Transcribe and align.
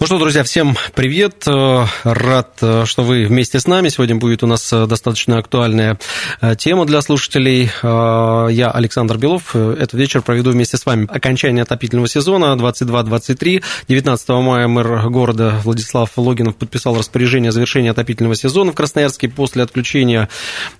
Ну 0.00 0.06
что, 0.06 0.18
друзья, 0.18 0.44
всем 0.44 0.78
привет. 0.94 1.44
Э, 1.46 1.84
Рад, 2.04 2.56
э, 2.62 2.84
что 2.86 3.02
вы 3.02 3.26
вместе 3.26 3.60
с 3.60 3.66
нами. 3.66 3.90
Сегодня 3.90 4.16
будет 4.16 4.42
у 4.42 4.46
нас 4.46 4.72
э, 4.72 4.86
достаточно 4.86 5.36
актуальная 5.36 5.98
тема 6.56 6.86
для 6.86 7.02
слушателей. 7.02 7.70
Я 7.82 8.70
Александр 8.70 9.18
Белов. 9.18 9.54
Этот 9.54 9.92
вечер 9.92 10.22
проведу 10.22 10.52
вместе 10.52 10.78
с 10.78 10.86
вами 10.86 11.06
окончание 11.10 11.64
отопительного 11.64 12.08
сезона 12.08 12.56
22-23. 12.58 13.62
19 13.88 14.28
мая 14.30 14.68
мэр 14.68 15.10
города 15.10 15.60
Владислав 15.64 16.10
Логинов 16.16 16.56
подписал 16.56 16.96
распоряжение 16.96 17.50
о 17.50 17.52
завершении 17.52 17.90
отопительного 17.90 18.36
сезона 18.36 18.72
в 18.72 18.76
Красноярске. 18.76 19.28
После 19.28 19.62
отключения 19.62 20.30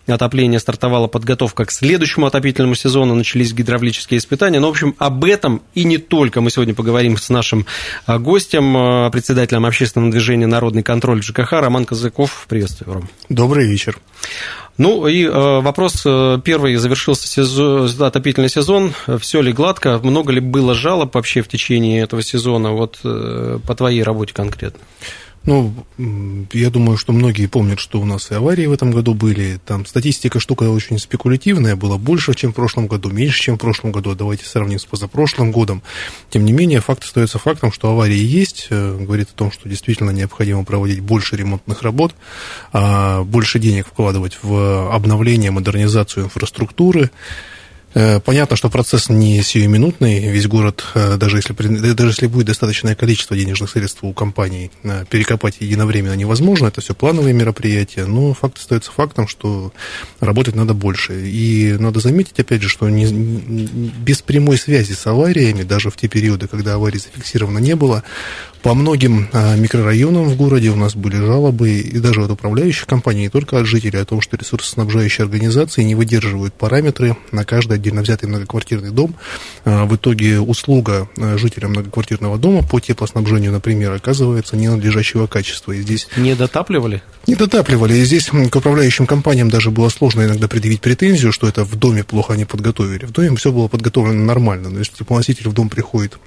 отопления 0.06 0.58
стартовала 0.58 1.08
подготовка 1.08 1.66
к 1.66 1.72
следующему 1.72 2.24
отопительному 2.24 2.74
сезону. 2.74 3.14
Начались 3.14 3.52
гидравлические 3.52 4.16
испытания. 4.16 4.60
Ну, 4.60 4.68
в 4.68 4.70
общем, 4.70 4.94
об 4.96 5.26
этом 5.26 5.60
и 5.74 5.84
не 5.84 5.98
только 5.98 6.40
мы 6.40 6.50
сегодня 6.50 6.72
поговорим 6.74 7.18
с 7.18 7.28
нашим 7.28 7.66
гостем, 8.06 9.09
председателем 9.10 9.66
общественного 9.66 10.10
движения 10.10 10.46
«Народный 10.46 10.82
контроль 10.82 11.22
ЖКХ» 11.22 11.52
Роман 11.52 11.84
Казаков. 11.84 12.46
Приветствую, 12.48 12.94
Ром. 12.94 13.08
Добрый 13.28 13.66
вечер. 13.66 13.98
Ну 14.78 15.06
и 15.06 15.24
э, 15.24 15.60
вопрос 15.60 16.02
э, 16.06 16.38
первый. 16.42 16.76
Завершился 16.76 17.28
сезон, 17.28 17.90
отопительный 18.00 18.48
сезон. 18.48 18.94
Все 19.18 19.42
ли 19.42 19.52
гладко? 19.52 19.98
Много 19.98 20.32
ли 20.32 20.40
было 20.40 20.74
жалоб 20.74 21.14
вообще 21.14 21.42
в 21.42 21.48
течение 21.48 22.02
этого 22.02 22.22
сезона? 22.22 22.70
Вот 22.70 22.98
э, 23.04 23.58
по 23.66 23.74
твоей 23.74 24.02
работе 24.02 24.32
конкретно. 24.32 24.80
Ну, 25.46 25.72
я 26.52 26.68
думаю, 26.68 26.98
что 26.98 27.12
многие 27.12 27.46
помнят, 27.46 27.80
что 27.80 27.98
у 27.98 28.04
нас 28.04 28.30
и 28.30 28.34
аварии 28.34 28.66
в 28.66 28.72
этом 28.72 28.90
году 28.90 29.14
были. 29.14 29.58
Там 29.64 29.86
статистика 29.86 30.38
штука 30.38 30.64
очень 30.64 30.98
спекулятивная, 30.98 31.76
было 31.76 31.96
больше, 31.96 32.34
чем 32.34 32.52
в 32.52 32.54
прошлом 32.54 32.88
году, 32.88 33.08
меньше, 33.08 33.40
чем 33.40 33.56
в 33.56 33.58
прошлом 33.58 33.90
году. 33.90 34.14
Давайте 34.14 34.44
сравним 34.44 34.78
с 34.78 34.84
позапрошлым 34.84 35.50
годом. 35.50 35.82
Тем 36.28 36.44
не 36.44 36.52
менее, 36.52 36.80
факт 36.80 37.04
остается 37.04 37.38
фактом, 37.38 37.72
что 37.72 37.90
аварии 37.90 38.18
есть. 38.18 38.66
Э, 38.68 38.98
говорит 39.00 39.30
о 39.30 39.34
том, 39.34 39.50
что 39.50 39.66
действительно 39.66 40.10
необходимо 40.10 40.64
проводить 40.64 41.00
больше 41.00 41.36
ремонтных 41.36 41.82
работ, 41.82 42.14
а, 42.72 43.22
больше 43.22 43.58
денег 43.58 43.86
вкладывать 43.86 44.38
в 44.42 44.92
обновление, 44.92 45.50
модернизацию 45.50 46.24
инфраструктуры. 46.24 47.10
Э, 47.92 48.20
понятно, 48.20 48.56
что 48.56 48.70
процесс 48.70 49.08
не 49.08 49.42
сиюминутный. 49.42 50.30
Весь 50.30 50.46
город, 50.46 50.84
э, 50.94 51.16
даже 51.16 51.38
если, 51.38 51.52
даже 51.92 52.10
если 52.10 52.26
будет 52.26 52.46
достаточное 52.46 52.94
количество 52.94 53.36
денежных 53.36 53.70
средств 53.70 53.98
у 54.02 54.12
компаний, 54.12 54.70
э, 54.84 55.04
перекопать 55.10 55.56
единовременно 55.60 56.14
невозможно. 56.14 56.68
Это 56.68 56.80
все 56.80 56.94
плановые 56.94 57.34
мероприятия. 57.34 58.06
Но 58.06 58.32
факт 58.32 58.58
остается 58.58 58.92
фактом, 58.92 59.26
что 59.26 59.72
работать 60.20 60.54
надо 60.54 60.72
больше. 60.72 61.28
И 61.28 61.76
надо 61.78 61.98
заметить, 62.00 62.38
опять 62.38 62.62
же, 62.62 62.68
что 62.68 62.88
не, 62.88 63.06
без 63.06 64.22
прямой 64.22 64.56
связи 64.56 64.92
с 64.92 65.06
авариями, 65.06 65.64
даже 65.64 65.90
в 65.90 65.96
те 65.96 66.06
периоды, 66.06 66.46
когда 66.46 66.74
аварий 66.74 66.98
зафиксировано 66.98 67.58
не 67.58 67.74
было, 67.74 68.04
по 68.62 68.74
многим 68.74 69.28
микрорайонам 69.56 70.24
в 70.24 70.36
городе 70.36 70.70
у 70.70 70.76
нас 70.76 70.94
были 70.94 71.16
жалобы, 71.16 71.70
и 71.70 71.98
даже 71.98 72.22
от 72.22 72.30
управляющих 72.30 72.86
компаний, 72.86 73.22
не 73.22 73.28
только 73.28 73.58
от 73.58 73.66
жителей, 73.66 74.00
о 74.00 74.04
том, 74.04 74.20
что 74.20 74.36
ресурсоснабжающие 74.36 75.24
организации 75.24 75.82
не 75.82 75.94
выдерживают 75.94 76.54
параметры 76.54 77.16
на 77.32 77.44
каждое 77.44 77.76
отдельно 77.76 78.02
взятый 78.02 78.28
многоквартирный 78.28 78.90
дом. 78.90 79.14
А, 79.64 79.84
в 79.86 79.96
итоге 79.96 80.40
услуга 80.40 81.08
а, 81.18 81.38
жителям 81.38 81.70
многоквартирного 81.70 82.38
дома 82.38 82.62
по 82.62 82.80
теплоснабжению, 82.80 83.52
например, 83.52 83.92
оказывается 83.92 84.56
ненадлежащего 84.56 85.26
качества. 85.26 85.72
И 85.72 85.82
здесь... 85.82 86.08
Не 86.16 86.34
дотапливали? 86.34 87.02
Не 87.26 87.36
дотапливали. 87.36 87.94
И 87.94 88.04
здесь 88.04 88.28
к 88.28 88.56
управляющим 88.56 89.06
компаниям 89.06 89.50
даже 89.50 89.70
было 89.70 89.88
сложно 89.88 90.22
иногда 90.22 90.48
предъявить 90.48 90.80
претензию, 90.80 91.32
что 91.32 91.48
это 91.48 91.64
в 91.64 91.76
доме 91.76 92.04
плохо 92.04 92.34
не 92.34 92.44
подготовили. 92.44 93.06
В 93.06 93.12
доме 93.12 93.34
все 93.36 93.52
было 93.52 93.68
подготовлено 93.68 94.24
нормально. 94.24 94.68
Но 94.70 94.78
если 94.78 94.94
теплоноситель 94.94 95.48
в 95.48 95.52
дом 95.52 95.68
приходит 95.68 96.18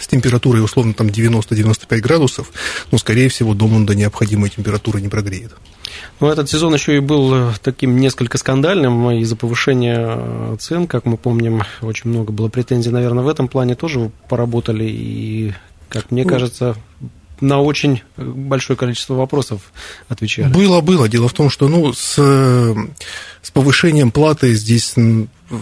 с 0.00 0.06
температурой 0.06 0.62
условно 0.62 0.94
там 0.94 1.08
90-95 1.08 1.98
градусов, 2.00 2.52
ну, 2.90 2.98
скорее 2.98 3.28
всего, 3.28 3.54
дом 3.54 3.74
он 3.74 3.86
до 3.86 3.94
необходимой 3.94 4.50
температуры 4.50 5.00
не 5.00 5.08
прогреет. 5.08 5.52
Ну, 6.20 6.28
этот 6.28 6.48
сезон 6.48 6.74
еще 6.74 6.96
и 6.96 7.00
был 7.00 7.34
э, 7.34 7.52
таким 7.62 7.96
несколько 7.98 8.38
скандальным 8.38 9.10
из-за 9.10 9.36
повышения 9.36 9.98
э, 9.98 10.56
цен, 10.58 10.86
как 10.86 11.04
мы 11.04 11.16
помним, 11.16 11.62
очень 11.80 12.10
много 12.10 12.32
было 12.32 12.48
претензий, 12.48 12.90
наверное, 12.90 13.24
в 13.24 13.28
этом 13.28 13.48
плане 13.48 13.74
тоже 13.74 14.10
поработали, 14.28 14.84
и, 14.84 15.52
как 15.88 16.10
мне 16.10 16.22
ну, 16.22 16.28
кажется, 16.28 16.76
на 17.40 17.60
очень 17.60 18.02
большое 18.16 18.76
количество 18.76 19.14
вопросов 19.14 19.72
отвечали. 20.08 20.52
Было, 20.52 20.80
было. 20.80 21.08
Дело 21.08 21.28
в 21.28 21.32
том, 21.32 21.50
что 21.50 21.68
ну, 21.68 21.92
с, 21.92 22.74
с 23.42 23.50
повышением 23.50 24.10
платы 24.10 24.54
здесь 24.54 24.94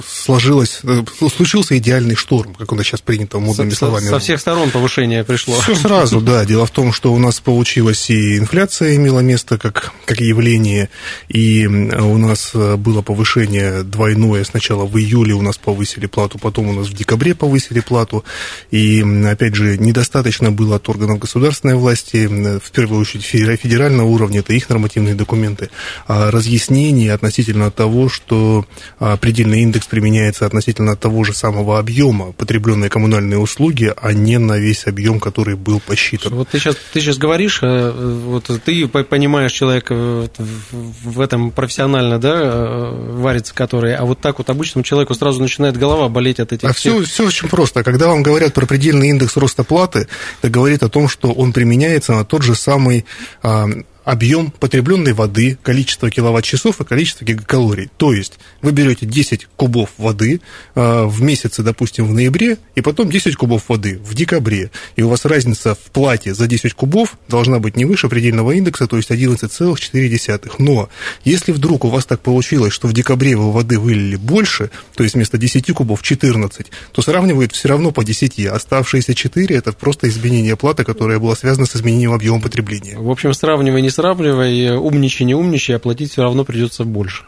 сложилось, 0.06 0.80
э, 0.84 1.02
случился 1.34 1.76
идеальный 1.78 2.14
шторм, 2.14 2.54
как 2.54 2.72
у 2.72 2.76
нас 2.76 2.86
сейчас 2.86 3.00
принято 3.00 3.38
модными 3.38 3.70
со, 3.70 3.76
словами. 3.76 4.08
Со 4.08 4.18
всех 4.18 4.40
сторон 4.40 4.70
повышение 4.70 5.24
пришло. 5.24 5.60
Все 5.60 5.74
сразу, 5.74 6.20
да. 6.20 6.44
Дело 6.44 6.66
в 6.66 6.70
том, 6.70 6.92
что 6.92 7.12
у 7.12 7.18
нас 7.18 7.40
получилось 7.40 8.10
и 8.10 8.38
инфляция 8.38 8.96
имела 8.96 9.20
место 9.20 9.58
как, 9.58 9.92
как 10.04 10.20
явление, 10.20 10.90
и 11.28 11.66
у 11.66 12.18
нас 12.18 12.50
э, 12.54 12.76
было 12.76 13.02
повышение 13.02 13.82
двойное. 13.82 14.44
Сначала 14.44 14.84
в 14.84 14.96
июле 14.98 15.34
у 15.34 15.42
нас 15.42 15.58
повысили 15.58 16.06
плату, 16.06 16.38
потом 16.38 16.68
у 16.68 16.72
нас 16.72 16.88
в 16.88 16.94
декабре 16.94 17.34
повысили 17.34 17.80
плату. 17.80 18.24
И, 18.70 19.04
опять 19.26 19.54
же, 19.54 19.78
недостаточно 19.78 20.50
было 20.50 20.76
от 20.76 20.88
органов 20.88 21.18
государственной 21.18 21.74
власти, 21.74 22.26
в 22.26 22.70
первую 22.70 23.00
очередь 23.00 23.24
федерального 23.24 24.06
уровня, 24.06 24.40
это 24.40 24.52
их 24.52 24.68
нормативные 24.68 25.14
документы, 25.14 25.70
а 26.06 26.30
разъяснений 26.30 27.08
относительно 27.08 27.69
того, 27.70 28.08
что 28.08 28.64
а, 28.98 29.16
предельный 29.16 29.62
индекс 29.62 29.86
применяется 29.86 30.46
относительно 30.46 30.96
того 30.96 31.24
же 31.24 31.32
самого 31.32 31.78
объема 31.78 32.32
потребленной 32.32 32.88
коммунальные 32.88 33.38
услуги, 33.38 33.92
а 33.96 34.12
не 34.12 34.38
на 34.38 34.58
весь 34.58 34.86
объем, 34.86 35.20
который 35.20 35.56
был 35.56 35.80
посчитан. 35.80 36.34
Вот 36.34 36.48
ты 36.48 36.58
сейчас, 36.58 36.76
ты 36.92 37.00
сейчас 37.00 37.18
говоришь, 37.18 37.60
э, 37.62 37.90
вот 38.26 38.50
ты 38.64 38.88
понимаешь 38.88 39.52
человека 39.52 39.94
в 39.94 41.20
этом 41.20 41.50
профессионально, 41.50 42.18
да, 42.18 42.40
э, 42.42 43.12
варится 43.12 43.54
который, 43.54 43.94
а 43.94 44.04
вот 44.04 44.20
так 44.20 44.38
вот 44.38 44.50
обычному 44.50 44.84
человеку 44.84 45.14
сразу 45.14 45.40
начинает 45.40 45.76
голова 45.76 46.08
болеть 46.08 46.40
от 46.40 46.52
этих 46.52 46.68
А 46.68 46.72
всех... 46.72 46.94
все, 46.94 47.04
все 47.04 47.26
очень 47.26 47.48
просто. 47.48 47.82
Когда 47.82 48.08
вам 48.08 48.22
говорят 48.22 48.54
про 48.54 48.66
предельный 48.66 49.08
индекс 49.10 49.36
роста 49.36 49.64
платы, 49.64 50.08
это 50.40 50.50
говорит 50.50 50.82
о 50.82 50.88
том, 50.88 51.08
что 51.08 51.32
он 51.32 51.52
применяется 51.52 52.12
на 52.12 52.24
тот 52.24 52.42
же 52.42 52.54
самый 52.54 53.04
а, 53.42 53.68
объем 54.04 54.50
потребленной 54.50 55.12
воды, 55.12 55.58
количество 55.62 56.10
киловатт-часов 56.10 56.80
и 56.80 56.84
количество 56.84 57.24
гигакалорий. 57.24 57.90
То 57.96 58.12
есть 58.12 58.38
вы 58.62 58.72
берете 58.72 59.06
10 59.06 59.48
кубов 59.56 59.90
воды 59.98 60.40
э, 60.74 61.04
в 61.04 61.22
месяце, 61.22 61.62
допустим, 61.62 62.06
в 62.06 62.14
ноябре, 62.14 62.58
и 62.74 62.80
потом 62.80 63.10
10 63.10 63.36
кубов 63.36 63.68
воды 63.68 63.98
в 64.04 64.14
декабре. 64.14 64.70
И 64.96 65.02
у 65.02 65.08
вас 65.08 65.24
разница 65.24 65.74
в 65.74 65.90
плате 65.90 66.34
за 66.34 66.46
10 66.46 66.74
кубов 66.74 67.16
должна 67.28 67.58
быть 67.58 67.76
не 67.76 67.84
выше 67.84 68.08
предельного 68.08 68.52
индекса, 68.52 68.86
то 68.86 68.96
есть 68.96 69.10
11,4. 69.10 70.52
Но 70.58 70.88
если 71.24 71.52
вдруг 71.52 71.84
у 71.84 71.88
вас 71.88 72.06
так 72.06 72.20
получилось, 72.20 72.72
что 72.72 72.88
в 72.88 72.92
декабре 72.92 73.36
вы 73.36 73.52
воды 73.52 73.78
вылили 73.78 74.16
больше, 74.16 74.70
то 74.94 75.02
есть 75.02 75.14
вместо 75.14 75.38
10 75.38 75.72
кубов 75.72 76.02
14, 76.02 76.66
то 76.92 77.02
сравнивают 77.02 77.52
все 77.52 77.68
равно 77.68 77.90
по 77.90 78.04
10. 78.04 78.46
Оставшиеся 78.46 79.14
4– 79.14 79.56
это 79.56 79.72
просто 79.72 80.08
изменение 80.08 80.56
платы, 80.56 80.84
которое 80.84 81.18
было 81.18 81.34
связано 81.34 81.66
с 81.66 81.76
изменением 81.76 82.12
объема 82.12 82.40
потребления. 82.40 82.98
В 82.98 83.10
общем, 83.10 83.32
сравнивание 83.34 83.89
не 83.90 83.92
сравнивай, 83.92 84.76
умничай, 84.76 85.26
не 85.26 85.34
умничай, 85.34 85.74
оплатить 85.74 86.12
все 86.12 86.22
равно 86.22 86.44
придется 86.44 86.84
больше. 86.84 87.24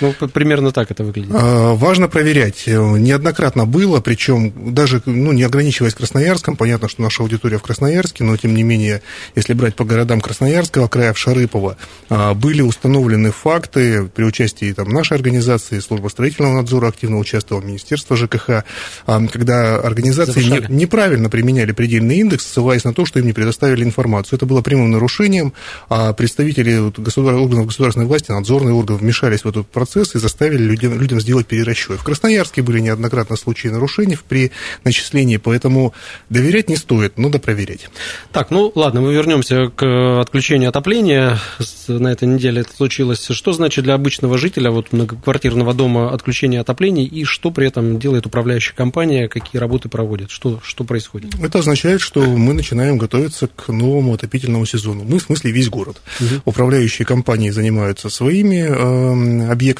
Ну, 0.00 0.12
примерно 0.28 0.72
так 0.72 0.90
это 0.90 1.04
выглядит. 1.04 1.30
А, 1.34 1.74
важно 1.74 2.08
проверять. 2.08 2.66
Неоднократно 2.66 3.66
было, 3.66 4.00
причем 4.00 4.52
даже 4.74 5.02
ну, 5.06 5.32
не 5.32 5.42
ограничиваясь 5.42 5.94
Красноярском, 5.94 6.56
понятно, 6.56 6.88
что 6.88 7.02
наша 7.02 7.22
аудитория 7.22 7.58
в 7.58 7.62
Красноярске, 7.62 8.24
но 8.24 8.36
тем 8.36 8.54
не 8.54 8.62
менее, 8.62 9.02
если 9.34 9.54
брать 9.54 9.74
по 9.74 9.84
городам 9.84 10.20
Красноярского 10.20 10.88
края, 10.88 11.12
в 11.12 11.18
Шарыпово, 11.18 11.76
а, 12.08 12.34
были 12.34 12.62
установлены 12.62 13.30
факты 13.30 14.04
при 14.14 14.24
участии 14.24 14.72
там, 14.72 14.88
нашей 14.90 15.14
организации, 15.16 15.80
служба 15.80 16.08
строительного 16.08 16.54
надзора 16.54 16.88
активно 16.88 17.18
участвовала, 17.18 17.64
Министерство 17.64 18.16
ЖКХ, 18.16 18.64
а, 19.06 19.26
когда 19.32 19.76
организации 19.76 20.42
не, 20.42 20.66
неправильно 20.68 21.30
применяли 21.30 21.72
предельный 21.72 22.18
индекс, 22.18 22.46
ссылаясь 22.46 22.84
на 22.84 22.92
то, 22.92 23.06
что 23.06 23.18
им 23.18 23.26
не 23.26 23.32
предоставили 23.32 23.82
информацию. 23.82 24.36
Это 24.36 24.46
было 24.46 24.60
прямым 24.60 24.90
нарушением, 24.90 25.52
а 25.88 26.12
представители 26.12 26.92
государ... 26.96 27.34
органов 27.34 27.66
государственной 27.66 28.06
власти, 28.06 28.30
надзорные 28.30 28.74
органы 28.74 28.98
вмешались 28.98 29.44
в 29.44 29.48
этот 29.48 29.66
процесс 29.68 29.85
процесс 29.86 30.16
и 30.16 30.18
заставили 30.18 30.62
людям, 30.62 30.98
людям 30.98 31.20
сделать 31.20 31.46
перерасчет. 31.46 32.00
В 32.00 32.02
Красноярске 32.02 32.62
были 32.62 32.80
неоднократно 32.80 33.36
случаи 33.36 33.68
нарушений 33.68 34.18
при 34.28 34.50
начислении, 34.84 35.36
поэтому 35.36 35.94
доверять 36.28 36.68
не 36.68 36.76
стоит, 36.76 37.18
надо 37.18 37.38
проверять. 37.38 37.88
Так, 38.32 38.50
ну 38.50 38.72
ладно, 38.74 39.00
мы 39.00 39.14
вернемся 39.14 39.68
к 39.74 40.20
отключению 40.20 40.70
отопления. 40.70 41.38
На 41.86 42.08
этой 42.08 42.26
неделе 42.26 42.62
это 42.62 42.74
случилось. 42.74 43.28
Что 43.30 43.52
значит 43.52 43.84
для 43.84 43.94
обычного 43.94 44.38
жителя 44.38 44.70
вот 44.70 44.92
многоквартирного 44.92 45.72
дома 45.72 46.12
отключение 46.12 46.60
отопления 46.60 47.04
и 47.06 47.24
что 47.24 47.50
при 47.50 47.68
этом 47.68 47.98
делает 48.00 48.26
управляющая 48.26 48.74
компания, 48.74 49.28
какие 49.28 49.60
работы 49.60 49.88
проводит, 49.88 50.30
что, 50.30 50.58
что 50.64 50.82
происходит? 50.84 51.34
Это 51.40 51.60
означает, 51.60 52.00
что 52.00 52.20
мы 52.22 52.54
начинаем 52.54 52.98
готовиться 52.98 53.46
к 53.46 53.68
новому 53.68 54.14
отопительному 54.14 54.66
сезону. 54.66 55.04
Мы, 55.04 55.18
в 55.18 55.22
смысле, 55.22 55.52
весь 55.52 55.68
город. 55.68 56.02
Угу. 56.20 56.42
Управляющие 56.44 57.06
компании 57.06 57.50
занимаются 57.50 58.10
своими 58.10 58.66
э, 58.66 59.50
объектами, 59.50 59.75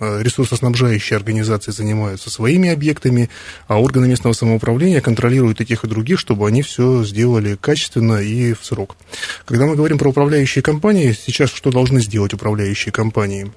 э, 0.00 0.22
ресурсоснабжающие 0.22 1.16
организации 1.16 1.70
занимаются 1.70 2.30
своими 2.30 2.70
объектами, 2.70 3.30
а 3.66 3.80
органы 3.80 4.08
местного 4.08 4.32
самоуправления 4.32 5.00
контролируют 5.00 5.60
и 5.60 5.66
тех, 5.66 5.84
и 5.84 5.88
других, 5.88 6.18
чтобы 6.18 6.46
они 6.48 6.62
все 6.62 7.04
сделали 7.04 7.56
качественно 7.60 8.14
и 8.14 8.52
в 8.52 8.64
срок. 8.64 8.96
Когда 9.44 9.66
мы 9.66 9.76
говорим 9.76 9.98
про 9.98 10.10
управляющие 10.10 10.62
компании, 10.62 11.12
сейчас 11.12 11.50
что 11.50 11.70
должны 11.70 12.00
сделать 12.00 12.34
управляющие 12.34 12.92
компании? 12.92 13.52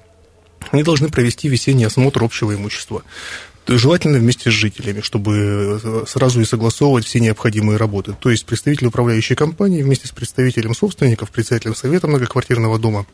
Они 0.70 0.82
должны 0.82 1.08
провести 1.08 1.48
весенний 1.48 1.84
осмотр 1.84 2.22
общего 2.22 2.54
имущества 2.54 3.02
желательно 3.66 4.18
вместе 4.18 4.50
с 4.50 4.54
жителями, 4.54 5.00
чтобы 5.00 5.80
э, 5.82 6.04
сразу 6.06 6.40
и 6.40 6.44
согласовывать 6.44 7.04
все 7.04 7.20
необходимые 7.20 7.76
работы. 7.76 8.14
То 8.18 8.30
есть 8.30 8.44
представитель 8.44 8.88
управляющей 8.88 9.36
компании 9.36 9.82
вместе 9.82 10.08
с 10.08 10.10
представителем 10.10 10.74
собственников, 10.74 11.30
председателем 11.30 11.74
совета 11.74 12.08
многоквартирного 12.08 12.78
дома 12.78 13.06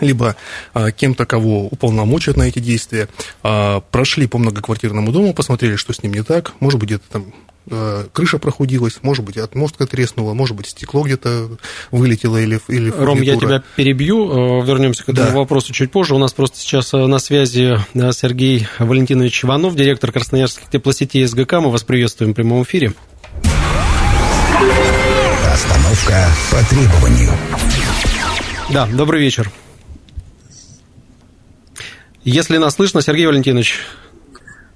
либо 0.00 0.36
а, 0.74 0.90
кем-то, 0.90 1.26
кого 1.26 1.66
уполномочат 1.66 2.36
на 2.36 2.44
эти 2.44 2.58
действия, 2.58 3.08
а, 3.42 3.80
прошли 3.80 4.26
по 4.26 4.38
многоквартирному 4.38 5.12
дому, 5.12 5.34
посмотрели, 5.34 5.76
что 5.76 5.92
с 5.92 6.02
ним 6.02 6.14
не 6.14 6.22
так, 6.22 6.52
может 6.60 6.80
быть, 6.80 6.88
где-то 6.88 7.04
там 7.10 7.32
Э, 7.70 8.06
крыша 8.12 8.38
прохудилась, 8.38 8.98
может 9.02 9.24
быть, 9.24 9.36
отмостка 9.36 9.86
треснула, 9.86 10.32
может 10.32 10.56
быть, 10.56 10.68
стекло 10.68 11.02
где-то 11.02 11.50
вылетело 11.90 12.38
или... 12.38 12.60
или 12.68 12.90
Ром, 12.90 13.20
я 13.20 13.36
тебя 13.36 13.62
перебью, 13.76 14.62
э, 14.62 14.66
вернемся 14.66 15.04
к 15.04 15.10
этому 15.10 15.28
да. 15.28 15.34
вопросу 15.34 15.72
чуть 15.72 15.90
позже. 15.90 16.14
У 16.14 16.18
нас 16.18 16.32
просто 16.32 16.58
сейчас 16.58 16.94
э, 16.94 16.96
на 16.96 17.18
связи 17.18 17.78
Сергей 17.94 18.66
Валентинович 18.78 19.44
Иванов, 19.44 19.76
директор 19.76 20.12
Красноярских 20.12 20.70
теплосетей 20.70 21.26
СГК. 21.26 21.54
Мы 21.54 21.70
вас 21.70 21.82
приветствуем 21.82 22.32
в 22.32 22.36
прямом 22.36 22.62
эфире. 22.62 22.94
Остановка 25.52 26.28
по 26.50 26.64
требованию. 26.70 27.32
Да, 28.70 28.86
добрый 28.86 29.20
вечер. 29.20 29.50
Если 32.28 32.58
нас 32.58 32.74
слышно, 32.74 33.00
Сергей 33.00 33.26
Валентинович, 33.26 33.80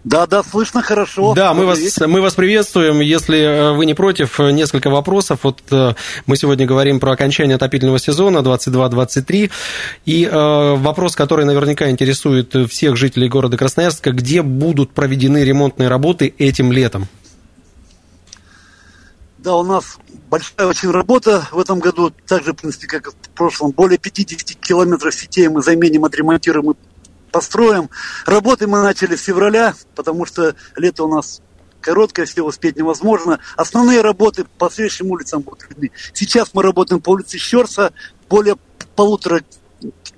да, 0.04 0.26
да, 0.26 0.42
слышно 0.42 0.82
хорошо. 0.82 1.32
Да, 1.34 1.54
мы 1.54 1.64
вас, 1.64 1.78
мы 2.00 2.20
вас 2.20 2.34
приветствуем. 2.34 2.98
Если 2.98 3.38
э, 3.38 3.72
вы 3.72 3.86
не 3.86 3.94
против, 3.94 4.40
э, 4.40 4.50
несколько 4.50 4.90
вопросов. 4.90 5.40
Вот 5.44 5.60
э, 5.70 5.92
мы 6.26 6.36
сегодня 6.36 6.66
говорим 6.66 6.98
про 6.98 7.12
окончание 7.12 7.54
отопительного 7.54 8.00
сезона 8.00 8.38
22-23. 8.38 9.50
И 10.06 10.28
вопрос, 10.32 11.14
который 11.14 11.44
наверняка 11.44 11.88
интересует 11.88 12.52
всех 12.68 12.96
жителей 12.96 13.28
города 13.28 13.56
Красноярска, 13.56 14.10
где 14.10 14.42
будут 14.42 14.90
проведены 14.90 15.44
ремонтные 15.44 15.88
работы 15.88 16.34
этим 16.38 16.72
летом? 16.72 17.06
Да, 19.38 19.54
у 19.54 19.62
нас 19.62 19.98
большая 20.28 20.66
очень 20.66 20.90
работа 20.90 21.46
в 21.52 21.60
этом 21.60 21.78
году, 21.78 22.12
так 22.26 22.44
же, 22.44 22.54
в 22.54 22.56
принципе, 22.56 22.88
как 22.88 23.06
и 23.06 23.10
в 23.10 23.28
прошлом. 23.36 23.70
Более 23.70 23.98
50 23.98 24.58
километров 24.58 25.14
сетей 25.14 25.46
мы 25.48 25.62
заменим, 25.62 26.04
отремонтируем 26.04 26.72
и 26.72 26.74
построим. 27.32 27.90
Работы 28.26 28.66
мы 28.68 28.82
начали 28.82 29.16
с 29.16 29.22
февраля, 29.22 29.74
потому 29.96 30.26
что 30.26 30.54
лето 30.76 31.04
у 31.04 31.08
нас 31.08 31.40
короткое, 31.80 32.26
все 32.26 32.42
успеть 32.42 32.76
невозможно. 32.76 33.40
Основные 33.56 34.02
работы 34.02 34.44
по 34.58 34.70
следующим 34.70 35.10
улицам 35.10 35.42
будут 35.42 35.68
видны. 35.68 35.90
Сейчас 36.14 36.50
мы 36.54 36.62
работаем 36.62 37.00
по 37.00 37.10
улице 37.10 37.38
Щерса, 37.38 37.92
более 38.28 38.56
полутора 38.94 39.42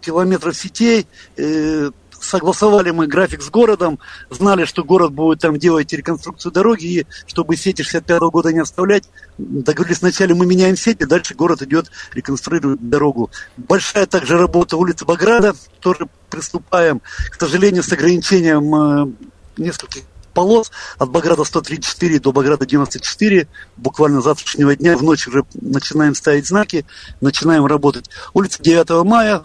километров 0.00 0.54
сетей. 0.56 1.06
Э, 1.36 1.90
согласовали 2.24 2.90
мы 2.90 3.06
график 3.06 3.42
с 3.42 3.50
городом, 3.50 3.98
знали, 4.30 4.64
что 4.64 4.84
город 4.84 5.12
будет 5.12 5.40
там 5.40 5.58
делать 5.58 5.92
реконструкцию 5.92 6.52
дороги, 6.52 6.86
и 6.86 7.06
чтобы 7.26 7.56
сети 7.56 7.82
65 7.82 8.20
-го 8.20 8.30
года 8.30 8.52
не 8.52 8.60
оставлять, 8.60 9.04
договорились 9.38 10.00
вначале 10.00 10.34
мы 10.34 10.46
меняем 10.46 10.76
сети, 10.76 11.04
дальше 11.04 11.34
город 11.34 11.62
идет 11.62 11.90
реконструирует 12.12 12.88
дорогу. 12.88 13.30
Большая 13.56 14.06
также 14.06 14.38
работа 14.38 14.76
улицы 14.76 15.04
Баграда, 15.04 15.54
тоже 15.80 16.08
приступаем, 16.30 17.00
к 17.30 17.38
сожалению, 17.38 17.82
с 17.82 17.92
ограничением 17.92 18.74
э, 18.74 19.12
нескольких 19.56 20.02
полос 20.34 20.70
от 20.98 21.10
Баграда 21.10 21.44
134 21.44 22.18
до 22.18 22.32
Баграда 22.32 22.66
94. 22.66 23.48
Буквально 23.76 24.20
завтрашнего 24.20 24.76
дня 24.76 24.96
в 24.96 25.02
ночь 25.02 25.26
уже 25.28 25.44
начинаем 25.54 26.14
ставить 26.14 26.46
знаки, 26.46 26.84
начинаем 27.20 27.64
работать. 27.64 28.10
Улица 28.34 28.62
9 28.62 29.04
мая, 29.06 29.42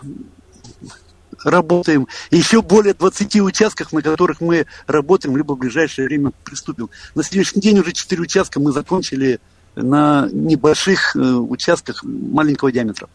работаем. 1.43 2.07
еще 2.31 2.61
более 2.61 2.93
20 2.93 3.41
участков, 3.41 3.91
на 3.93 4.01
которых 4.01 4.41
мы 4.41 4.65
работаем, 4.87 5.37
либо 5.37 5.53
в 5.53 5.57
ближайшее 5.57 6.07
время 6.07 6.31
приступим. 6.43 6.89
На 7.15 7.23
сегодняшний 7.23 7.61
день 7.61 7.79
уже 7.79 7.91
4 7.91 8.21
участка 8.21 8.59
мы 8.59 8.71
закончили 8.71 9.39
на 9.81 10.27
небольших 10.31 11.15
э, 11.15 11.19
участках 11.19 12.03
маленького 12.03 12.71
диаметра. 12.71 13.07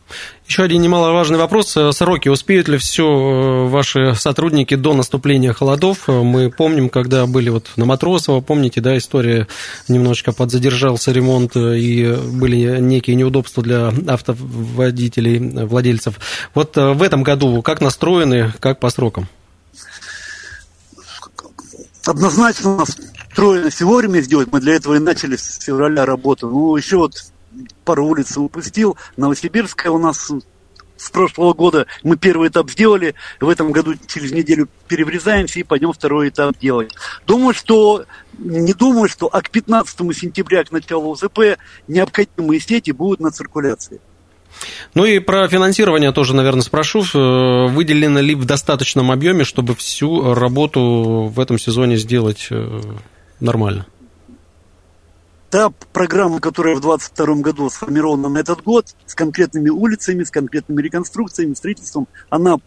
Еще 0.47 0.63
один 0.63 0.83
немаловажный 0.83 1.39
вопрос. 1.39 1.77
Э, 1.77 1.93
сроки. 1.93 2.29
Успеют 2.29 2.69
ли 2.69 2.79
все 2.79 3.05
э, 3.05 3.69
ваши 3.69 4.15
сотрудники 4.15 4.75
до 4.75 4.95
наступления 4.95 5.53
холодов? 5.53 6.09
Мы 6.09 6.51
помним, 6.51 6.89
когда 6.89 7.27
были 7.27 7.51
вот 7.51 7.71
на 7.77 7.85
Матросово, 7.85 8.41
помните, 8.41 8.81
да, 8.81 8.97
история 8.97 9.47
немножечко 9.89 10.33
подзадержался 10.33 11.13
ремонт 11.13 11.57
и 11.57 12.17
были 12.33 12.81
некие 12.81 13.17
неудобства 13.17 13.63
для 13.63 13.93
автоводителей, 14.07 15.65
владельцев. 15.65 16.19
Вот 16.55 16.77
в 16.77 17.03
этом 17.03 17.23
году 17.23 17.63
как 17.63 17.81
настроены, 17.81 18.53
как 18.61 18.81
по 18.81 18.91
срокам? 18.91 19.29
Однозначно 22.07 22.85
нас 23.35 23.45
стройность 23.45 23.83
вовремя 23.83 24.21
сделать. 24.21 24.49
Мы 24.53 24.61
для 24.61 24.75
этого 24.75 24.95
и 24.95 24.99
начали 24.99 25.37
с 25.37 25.61
февраля 25.61 26.07
работу. 26.07 26.49
Ну, 26.49 26.77
еще 26.77 26.99
вот 26.99 27.15
пару 27.85 28.07
улиц 28.07 28.37
упустил. 28.37 28.97
Новосибирская 29.17 29.91
у 29.93 29.99
нас 29.99 30.31
с 30.97 31.11
прошлого 31.11 31.53
года 31.53 31.87
мы 32.03 32.17
первый 32.17 32.49
этап 32.49 32.71
сделали, 32.71 33.15
в 33.41 33.49
этом 33.49 33.73
году 33.73 33.95
через 34.07 34.33
неделю 34.33 34.69
переврезаемся 34.89 35.61
и 35.61 35.65
пойдем 35.65 35.93
второй 35.93 36.29
этап 36.29 36.57
делать. 36.59 36.93
Думаю, 37.27 37.53
что 37.53 38.05
не 38.39 38.73
думаю, 38.73 39.09
что 39.09 39.27
а 39.27 39.43
к 39.43 39.51
15 39.51 39.99
сентября, 40.17 40.65
к 40.65 40.73
началу 40.73 41.11
УЗП, 41.11 41.59
необходимые 41.89 42.61
сети 42.61 42.93
будут 42.93 43.21
на 43.21 43.31
циркуляции. 43.31 44.01
Ну 44.95 45.05
и 45.05 45.19
про 45.19 45.49
финансирование 45.49 46.13
тоже, 46.13 46.35
наверное, 46.35 46.63
спрошу. 46.63 47.03
Э, 47.03 47.67
выделено 47.67 48.21
ли 48.21 48.37
в 48.37 48.45
достаточном 48.45 49.11
объеме, 49.11 49.43
чтобы 49.43 49.75
всю 49.75 50.33
работу 50.33 51.31
в 51.35 51.41
этом 51.41 51.59
сезоне 51.59 51.97
сделать 51.97 52.47
э, 52.51 52.81
нормально. 53.41 53.87
Та 55.51 55.71
программа, 55.93 56.41
которая 56.41 56.75
в 56.75 56.81
2022 56.81 57.35
году 57.37 57.71
сформирована 57.71 58.29
на 58.29 58.39
этот 58.39 58.63
год, 58.65 58.87
с 59.07 59.15
конкретными 59.15 59.71
улицами, 59.71 60.25
с 60.25 60.31
конкретными 60.31 60.83
реконструкциями, 60.83 61.55
строительством, 61.55 62.09
она 62.29 62.59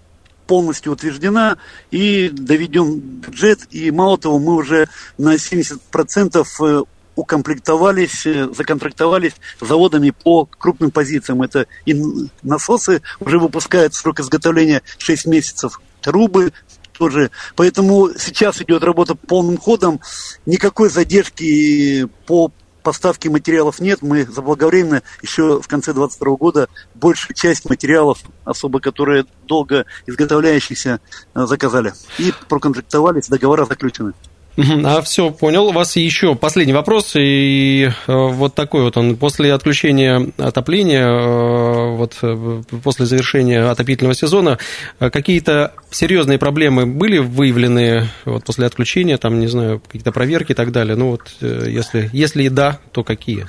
полностью 0.48 0.94
утверждена 0.94 1.58
и 1.92 2.30
доведен 2.30 3.00
бюджет. 3.00 3.68
И 3.72 3.92
мало 3.92 4.18
того, 4.18 4.40
мы 4.40 4.56
уже 4.56 4.88
на 5.18 5.36
70% 5.36 6.46
э, 6.62 6.84
укомплектовались, 7.16 8.26
э, 8.26 8.50
законтрактовались 8.56 9.34
заводами 9.60 10.12
по 10.12 10.46
крупным 10.46 10.92
позициям. 10.92 11.42
Это 11.42 11.68
и 11.86 11.96
насосы 12.42 13.02
уже 13.20 13.38
выпускают 13.38 13.94
срок 13.94 14.22
изготовления 14.22 14.82
6 14.98 15.26
месяцев, 15.28 15.82
трубы, 16.02 16.54
тоже. 16.98 17.32
Поэтому 17.56 18.10
сейчас 18.18 18.62
идет 18.62 18.84
работа 18.84 19.16
полным 19.16 19.58
ходом. 19.58 20.00
Никакой 20.46 20.90
задержки 20.90 22.08
по 22.26 22.52
поставке 22.88 23.30
материалов 23.30 23.82
нет. 23.82 24.02
Мы 24.02 24.26
заблаговременно 24.26 25.04
еще 25.22 25.62
в 25.62 25.68
конце 25.68 25.92
2022 25.94 26.36
года 26.38 26.70
большую 26.96 27.36
часть 27.36 27.70
материалов, 27.70 28.20
особо 28.46 28.80
которые 28.80 29.26
долго 29.46 29.86
изготовляющиеся, 30.06 31.02
э, 31.36 31.46
заказали. 31.46 31.94
И 32.18 32.34
проконтрактовались, 32.48 33.28
договора 33.28 33.66
заключены. 33.66 34.14
А 34.58 35.02
все, 35.02 35.30
понял. 35.30 35.68
У 35.68 35.72
вас 35.72 35.96
еще 35.96 36.34
последний 36.34 36.74
вопрос, 36.74 37.16
и 37.16 37.90
э, 37.90 37.92
вот 38.08 38.56
такой 38.56 38.82
вот 38.84 38.98
он. 38.98 39.16
После 39.16 39.54
отключения 39.54 40.32
отопления, 40.38 41.06
э, 41.06 41.96
вот 41.96 42.18
э, 42.24 42.64
после 42.84 43.06
завершения 43.06 43.70
отопительного 43.70 44.16
сезона, 44.16 44.58
какие-то 44.98 45.74
серьезные 45.92 46.40
проблемы 46.40 46.88
были 46.88 47.20
выявлены 47.20 48.10
вот 48.26 48.46
после 48.46 48.66
отключения, 48.66 49.18
там, 49.18 49.40
не 49.40 49.48
знаю, 49.48 49.80
какие-то 49.80 50.12
проверки 50.12 50.54
и 50.54 50.56
так 50.56 50.72
далее? 50.72 50.96
Ну 50.96 51.12
вот, 51.12 51.32
если, 51.40 52.10
если 52.12 52.44
и 52.44 52.50
да, 52.50 52.80
то 52.92 53.04
какие? 53.04 53.46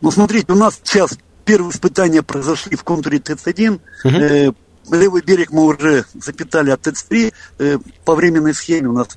Ну, 0.00 0.10
смотрите, 0.10 0.50
у 0.52 0.56
нас 0.56 0.80
сейчас 0.82 1.18
первые 1.44 1.72
испытания 1.72 2.22
произошли 2.22 2.74
в 2.74 2.84
контуре 2.84 3.18
ТЭЦ-1. 3.18 3.80
Угу 4.04 4.54
левый 4.90 5.22
берег 5.22 5.50
мы 5.50 5.64
уже 5.64 6.04
запитали 6.14 6.70
от 6.70 6.86
ТЭЦ-3 6.86 7.32
э, 7.58 7.78
по 8.04 8.14
временной 8.14 8.54
схеме 8.54 8.88
у 8.88 8.92
нас 8.92 9.08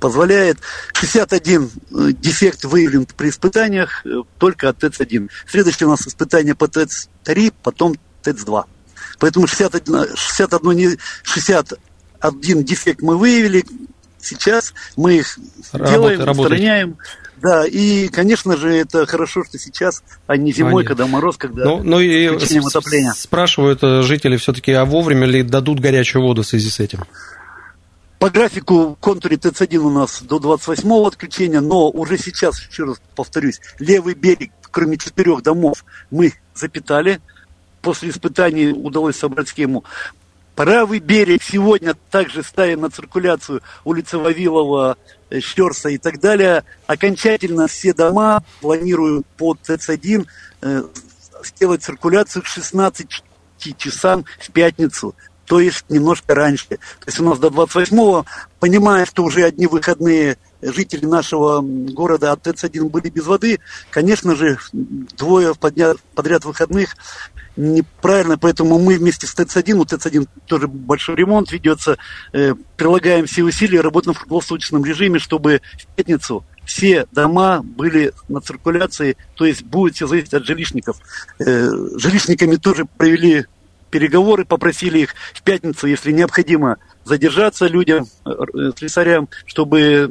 позволяет. 0.00 0.58
61 0.94 1.70
э, 1.70 2.12
дефект 2.12 2.64
выявлен 2.64 3.06
при 3.16 3.28
испытаниях 3.28 4.04
э, 4.04 4.22
только 4.38 4.68
от 4.68 4.78
ТЭЦ-1. 4.78 5.30
Следующее 5.46 5.86
у 5.86 5.90
нас 5.90 6.06
испытание 6.06 6.54
по 6.54 6.66
ТЭЦ-3, 6.66 7.52
потом 7.62 7.94
ТЭЦ-2. 8.24 8.64
Поэтому 9.18 9.46
61, 9.46 10.16
61, 10.16 10.98
61 11.22 12.64
дефект 12.64 13.02
мы 13.02 13.16
выявили, 13.16 13.64
сейчас 14.20 14.72
мы 14.96 15.18
их 15.18 15.38
Работа, 15.72 15.92
делаем, 15.92 16.20
работать. 16.20 16.52
устраняем. 16.52 16.96
Да, 17.42 17.64
и, 17.66 18.08
конечно 18.08 18.56
же, 18.56 18.70
это 18.70 19.06
хорошо, 19.06 19.44
что 19.44 19.58
сейчас, 19.58 20.02
а 20.26 20.36
не 20.36 20.52
зимой, 20.52 20.82
Они. 20.82 20.88
когда 20.88 21.06
мороз, 21.06 21.38
когда 21.38 21.64
ну, 21.64 21.82
ну 21.82 21.98
и 21.98 22.26
отопления. 22.26 23.14
Спрашивают 23.16 23.82
э, 23.82 24.02
жители 24.02 24.36
все-таки, 24.36 24.72
а 24.72 24.84
вовремя 24.84 25.26
ли 25.26 25.42
дадут 25.42 25.80
горячую 25.80 26.22
воду 26.22 26.42
в 26.42 26.46
связи 26.46 26.68
с 26.68 26.80
этим? 26.80 27.04
По 28.20 28.28
графику 28.28 28.98
контуре 29.00 29.38
ТЦ-1 29.38 29.78
у 29.78 29.88
нас 29.88 30.20
до 30.20 30.36
28-го 30.36 31.06
отключения, 31.06 31.62
но 31.62 31.88
уже 31.88 32.18
сейчас, 32.18 32.60
еще 32.60 32.84
раз 32.84 33.00
повторюсь, 33.16 33.62
левый 33.78 34.12
берег, 34.12 34.52
кроме 34.70 34.98
четырех 34.98 35.42
домов, 35.42 35.86
мы 36.10 36.34
запитали. 36.54 37.22
После 37.80 38.10
испытаний 38.10 38.72
удалось 38.72 39.16
собрать 39.16 39.48
схему. 39.48 39.84
Правый 40.54 40.98
берег 40.98 41.42
сегодня 41.42 41.94
также 42.10 42.42
ставим 42.42 42.82
на 42.82 42.90
циркуляцию 42.90 43.62
улица 43.84 44.18
Вавилова, 44.18 44.98
Щерса 45.40 45.88
и 45.88 45.96
так 45.96 46.20
далее. 46.20 46.64
Окончательно 46.86 47.68
все 47.68 47.94
дома 47.94 48.44
планирую 48.60 49.24
по 49.38 49.54
ТЦ-1 49.54 50.26
э, 50.60 50.82
сделать 51.42 51.82
циркуляцию 51.82 52.42
к 52.42 52.46
16 52.46 53.24
часам 53.78 54.26
в 54.38 54.52
пятницу 54.52 55.14
то 55.50 55.58
есть 55.58 55.84
немножко 55.88 56.36
раньше. 56.36 56.68
То 56.68 57.06
есть 57.08 57.18
у 57.18 57.24
нас 57.24 57.40
до 57.40 57.48
28-го, 57.48 58.24
понимая, 58.60 59.04
что 59.04 59.24
уже 59.24 59.42
одни 59.42 59.66
выходные 59.66 60.38
жители 60.62 61.04
нашего 61.04 61.60
города 61.60 62.30
от 62.30 62.46
ТЭЦ-1 62.46 62.88
были 62.88 63.08
без 63.08 63.26
воды, 63.26 63.58
конечно 63.90 64.36
же, 64.36 64.58
двое 64.72 65.56
подряд 65.56 66.44
выходных 66.44 66.94
неправильно, 67.56 68.38
поэтому 68.38 68.78
мы 68.78 68.96
вместе 68.96 69.26
с 69.26 69.34
ТЭЦ-1, 69.34 69.72
у 69.72 69.84
ТЭЦ-1 69.84 70.28
тоже 70.46 70.68
большой 70.68 71.16
ремонт 71.16 71.50
ведется, 71.50 71.98
э, 72.32 72.54
прилагаем 72.76 73.26
все 73.26 73.42
усилия, 73.42 73.80
работаем 73.80 74.14
в 74.14 74.20
круглосуточном 74.20 74.84
режиме, 74.84 75.18
чтобы 75.18 75.62
в 75.76 75.96
пятницу 75.96 76.44
все 76.64 77.06
дома 77.10 77.60
были 77.64 78.12
на 78.28 78.40
циркуляции, 78.40 79.16
то 79.34 79.44
есть 79.46 79.64
будет 79.64 79.96
все 79.96 80.06
зависеть 80.06 80.32
от 80.32 80.46
жилищников. 80.46 80.98
Э, 81.40 81.72
жилищниками 81.96 82.54
тоже 82.54 82.84
провели 82.84 83.46
переговоры, 83.90 84.44
попросили 84.44 85.00
их 85.00 85.14
в 85.34 85.42
пятницу, 85.42 85.86
если 85.86 86.12
необходимо, 86.12 86.78
задержаться 87.04 87.66
людям, 87.66 88.06
э, 88.24 88.72
слесарям, 88.76 89.28
чтобы 89.46 90.10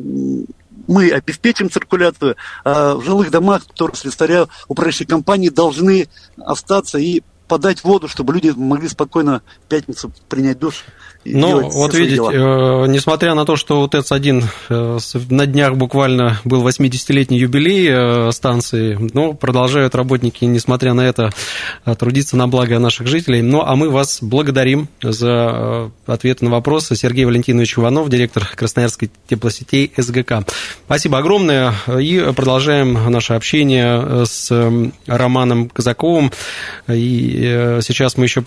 мы 0.87 1.11
обеспечим 1.11 1.69
циркуляцию, 1.69 2.35
а 2.63 2.95
в 2.95 3.03
жилых 3.03 3.31
домах, 3.31 3.67
которые 3.67 3.95
слесаря 3.95 4.47
управляющей 4.67 5.05
компании 5.05 5.49
должны 5.49 6.07
остаться 6.37 6.97
и 6.97 7.21
подать 7.49 7.83
воду, 7.83 8.07
чтобы 8.07 8.33
люди 8.33 8.53
могли 8.55 8.87
спокойно 8.87 9.41
в 9.65 9.67
пятницу 9.67 10.11
принять 10.29 10.59
душ. 10.59 10.85
Ну, 11.25 11.69
вот 11.69 11.93
видите, 11.93 12.21
э, 12.21 12.85
несмотря 12.87 13.35
на 13.35 13.45
то, 13.45 13.57
что 13.57 13.81
вот 13.81 13.93
ТЭЦ-1 13.93 14.45
э, 14.69 14.99
на 15.29 15.45
днях 15.45 15.75
буквально 15.75 16.39
был 16.45 16.65
80-летний 16.65 17.37
юбилей 17.37 17.89
э, 17.89 18.31
станции, 18.31 18.97
ну, 19.13 19.33
продолжают 19.33 19.95
работники, 19.95 20.45
несмотря 20.45 20.93
на 20.93 21.01
это, 21.01 21.31
э, 21.85 21.95
трудиться 21.95 22.37
на 22.37 22.47
благо 22.47 22.79
наших 22.79 23.07
жителей. 23.07 23.41
Ну, 23.41 23.61
а 23.61 23.75
мы 23.75 23.89
вас 23.89 24.19
благодарим 24.21 24.87
за 25.01 25.27
э, 25.27 25.89
ответы 26.05 26.45
на 26.45 26.51
вопросы. 26.51 26.95
Сергей 26.95 27.25
Валентинович 27.25 27.77
Иванов, 27.77 28.09
директор 28.09 28.47
Красноярской 28.55 29.11
теплосетей 29.27 29.91
СГК. 29.97 30.45
Спасибо 30.85 31.17
огромное. 31.17 31.73
И 31.99 32.31
продолжаем 32.33 32.93
наше 33.11 33.33
общение 33.33 34.25
с 34.25 34.49
Романом 35.05 35.67
Казаковым. 35.67 36.31
И 36.87 37.38
сейчас 37.81 38.17
мы 38.17 38.25
еще 38.25 38.41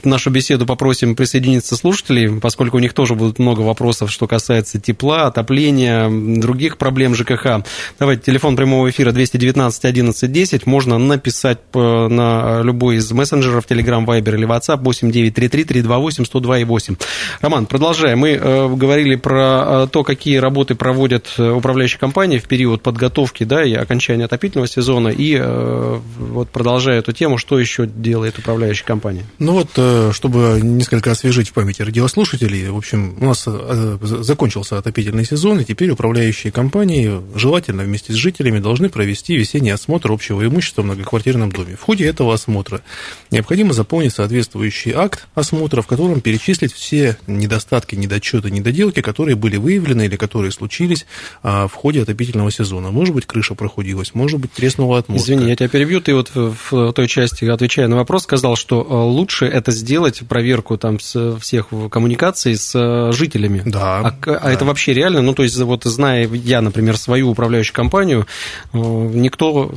к 0.00 0.04
нашу 0.04 0.30
беседу 0.30 0.66
попросим 0.66 1.14
присоединиться 1.14 1.76
слушателей, 1.76 2.40
поскольку 2.40 2.76
у 2.76 2.80
них 2.80 2.92
тоже 2.92 3.14
будут 3.14 3.38
много 3.38 3.60
вопросов, 3.60 4.10
что 4.10 4.26
касается 4.26 4.80
тепла, 4.80 5.26
отопления, 5.26 6.08
других 6.40 6.78
проблем 6.78 7.14
ЖКХ. 7.14 7.64
Давайте, 7.98 8.22
телефон 8.22 8.56
прямого 8.56 8.90
эфира 8.90 9.12
219 9.12 9.84
11 9.84 10.32
10. 10.32 10.66
Можно 10.66 10.98
написать 10.98 11.58
на 11.74 12.62
любой 12.62 12.96
из 12.96 13.10
мессенджеров, 13.12 13.66
Telegram, 13.68 14.04
Viber 14.04 14.34
или 14.34 14.46
WhatsApp 14.46 14.80
8933 14.82 15.64
328 15.64 16.24
102 16.24 16.58
8. 16.64 16.96
Роман, 17.40 17.66
продолжаем. 17.66 18.18
Мы 18.18 18.30
э, 18.30 18.68
говорили 18.74 19.16
про 19.16 19.84
э, 19.84 19.88
то, 19.90 20.02
какие 20.04 20.36
работы 20.38 20.74
проводят 20.74 21.28
э, 21.38 21.50
управляющие 21.50 21.98
компании 21.98 22.38
в 22.38 22.48
период 22.48 22.82
подготовки 22.82 23.44
да, 23.44 23.64
и 23.64 23.74
окончания 23.74 24.24
отопительного 24.24 24.68
сезона. 24.68 25.08
И 25.08 25.40
вот 26.18 26.50
продолжая 26.50 26.98
эту 26.98 27.12
тему, 27.12 27.38
что 27.38 27.58
еще 27.58 27.86
делает 27.86 28.38
управляющая 28.38 28.84
компания? 28.84 29.24
Ну 29.38 29.54
вот, 29.58 29.70
э, 29.76 30.12
чтобы 30.12 30.60
несколько 30.62 31.10
освежить 31.10 31.48
в 31.48 31.52
памяти 31.52 31.82
радиослушателей, 31.82 32.68
в 32.68 32.76
общем, 32.76 33.16
у 33.20 33.24
нас 33.24 33.44
э, 33.46 33.98
закончился 34.02 34.78
отопительный 34.78 35.24
сезон, 35.24 35.60
и 35.60 35.64
теперь 35.64 35.90
управляющие 35.90 36.52
компании, 36.52 37.20
желательно 37.34 37.82
вместе 37.82 38.12
с 38.12 38.16
жителями, 38.16 38.60
должны 38.60 38.88
провести 38.88 39.36
весенний 39.36 39.70
осмотр 39.70 40.12
общего 40.12 40.46
имущества 40.46 40.82
в 40.82 40.84
многоквартирном 40.84 41.50
доме. 41.50 41.76
В 41.76 41.82
ходе 41.82 42.06
этого 42.06 42.34
осмотра 42.34 42.82
необходимо 43.30 43.72
заполнить 43.72 44.14
соответствующий 44.14 44.92
акт 44.92 45.26
осмотра, 45.34 45.82
в 45.82 45.88
котором 45.88 46.20
перечислить 46.20 46.72
все 46.72 47.16
недостатки, 47.26 47.96
недочеты, 47.96 48.50
недоделки, 48.50 49.02
которые 49.02 49.34
были 49.34 49.56
выявлены 49.56 50.04
или 50.04 50.16
которые 50.16 50.52
случились 50.52 51.06
а, 51.42 51.66
в 51.66 51.74
ходе 51.74 52.02
отопительного 52.02 52.52
сезона. 52.52 52.90
Может 52.90 53.14
быть, 53.14 53.26
крыша 53.26 53.54
прохудилась, 53.54 54.14
может 54.14 54.38
быть, 54.38 54.52
треснула 54.52 54.98
отмотка. 54.98 55.24
Извини, 55.24 55.48
я 55.48 55.56
тебя 55.56 55.68
перебью. 55.68 56.00
Ты 56.00 56.14
вот 56.14 56.30
в 56.34 56.92
той 56.92 57.08
части, 57.08 57.44
отвечая 57.44 57.88
на 57.88 57.96
вопрос, 57.96 58.22
сказал, 58.22 58.56
что 58.56 58.86
э, 58.88 58.94
лучше 58.94 59.37
лучше 59.40 59.46
это 59.46 59.72
сделать, 59.72 60.22
проверку 60.28 60.76
там 60.76 61.00
с 61.00 61.38
всех 61.40 61.68
коммуникаций 61.90 62.56
с 62.56 62.72
э, 62.74 63.12
жителями. 63.12 63.62
Да. 63.64 64.00
А, 64.00 64.08
а 64.08 64.40
да. 64.40 64.52
это 64.52 64.64
вообще 64.64 64.94
реально? 64.94 65.22
Ну, 65.22 65.34
то 65.34 65.42
есть, 65.42 65.56
вот 65.58 65.84
зная 65.84 66.28
я, 66.28 66.60
например, 66.60 66.96
свою 66.96 67.30
управляющую 67.30 67.74
компанию, 67.74 68.26
э, 68.72 68.78
никто 68.78 69.74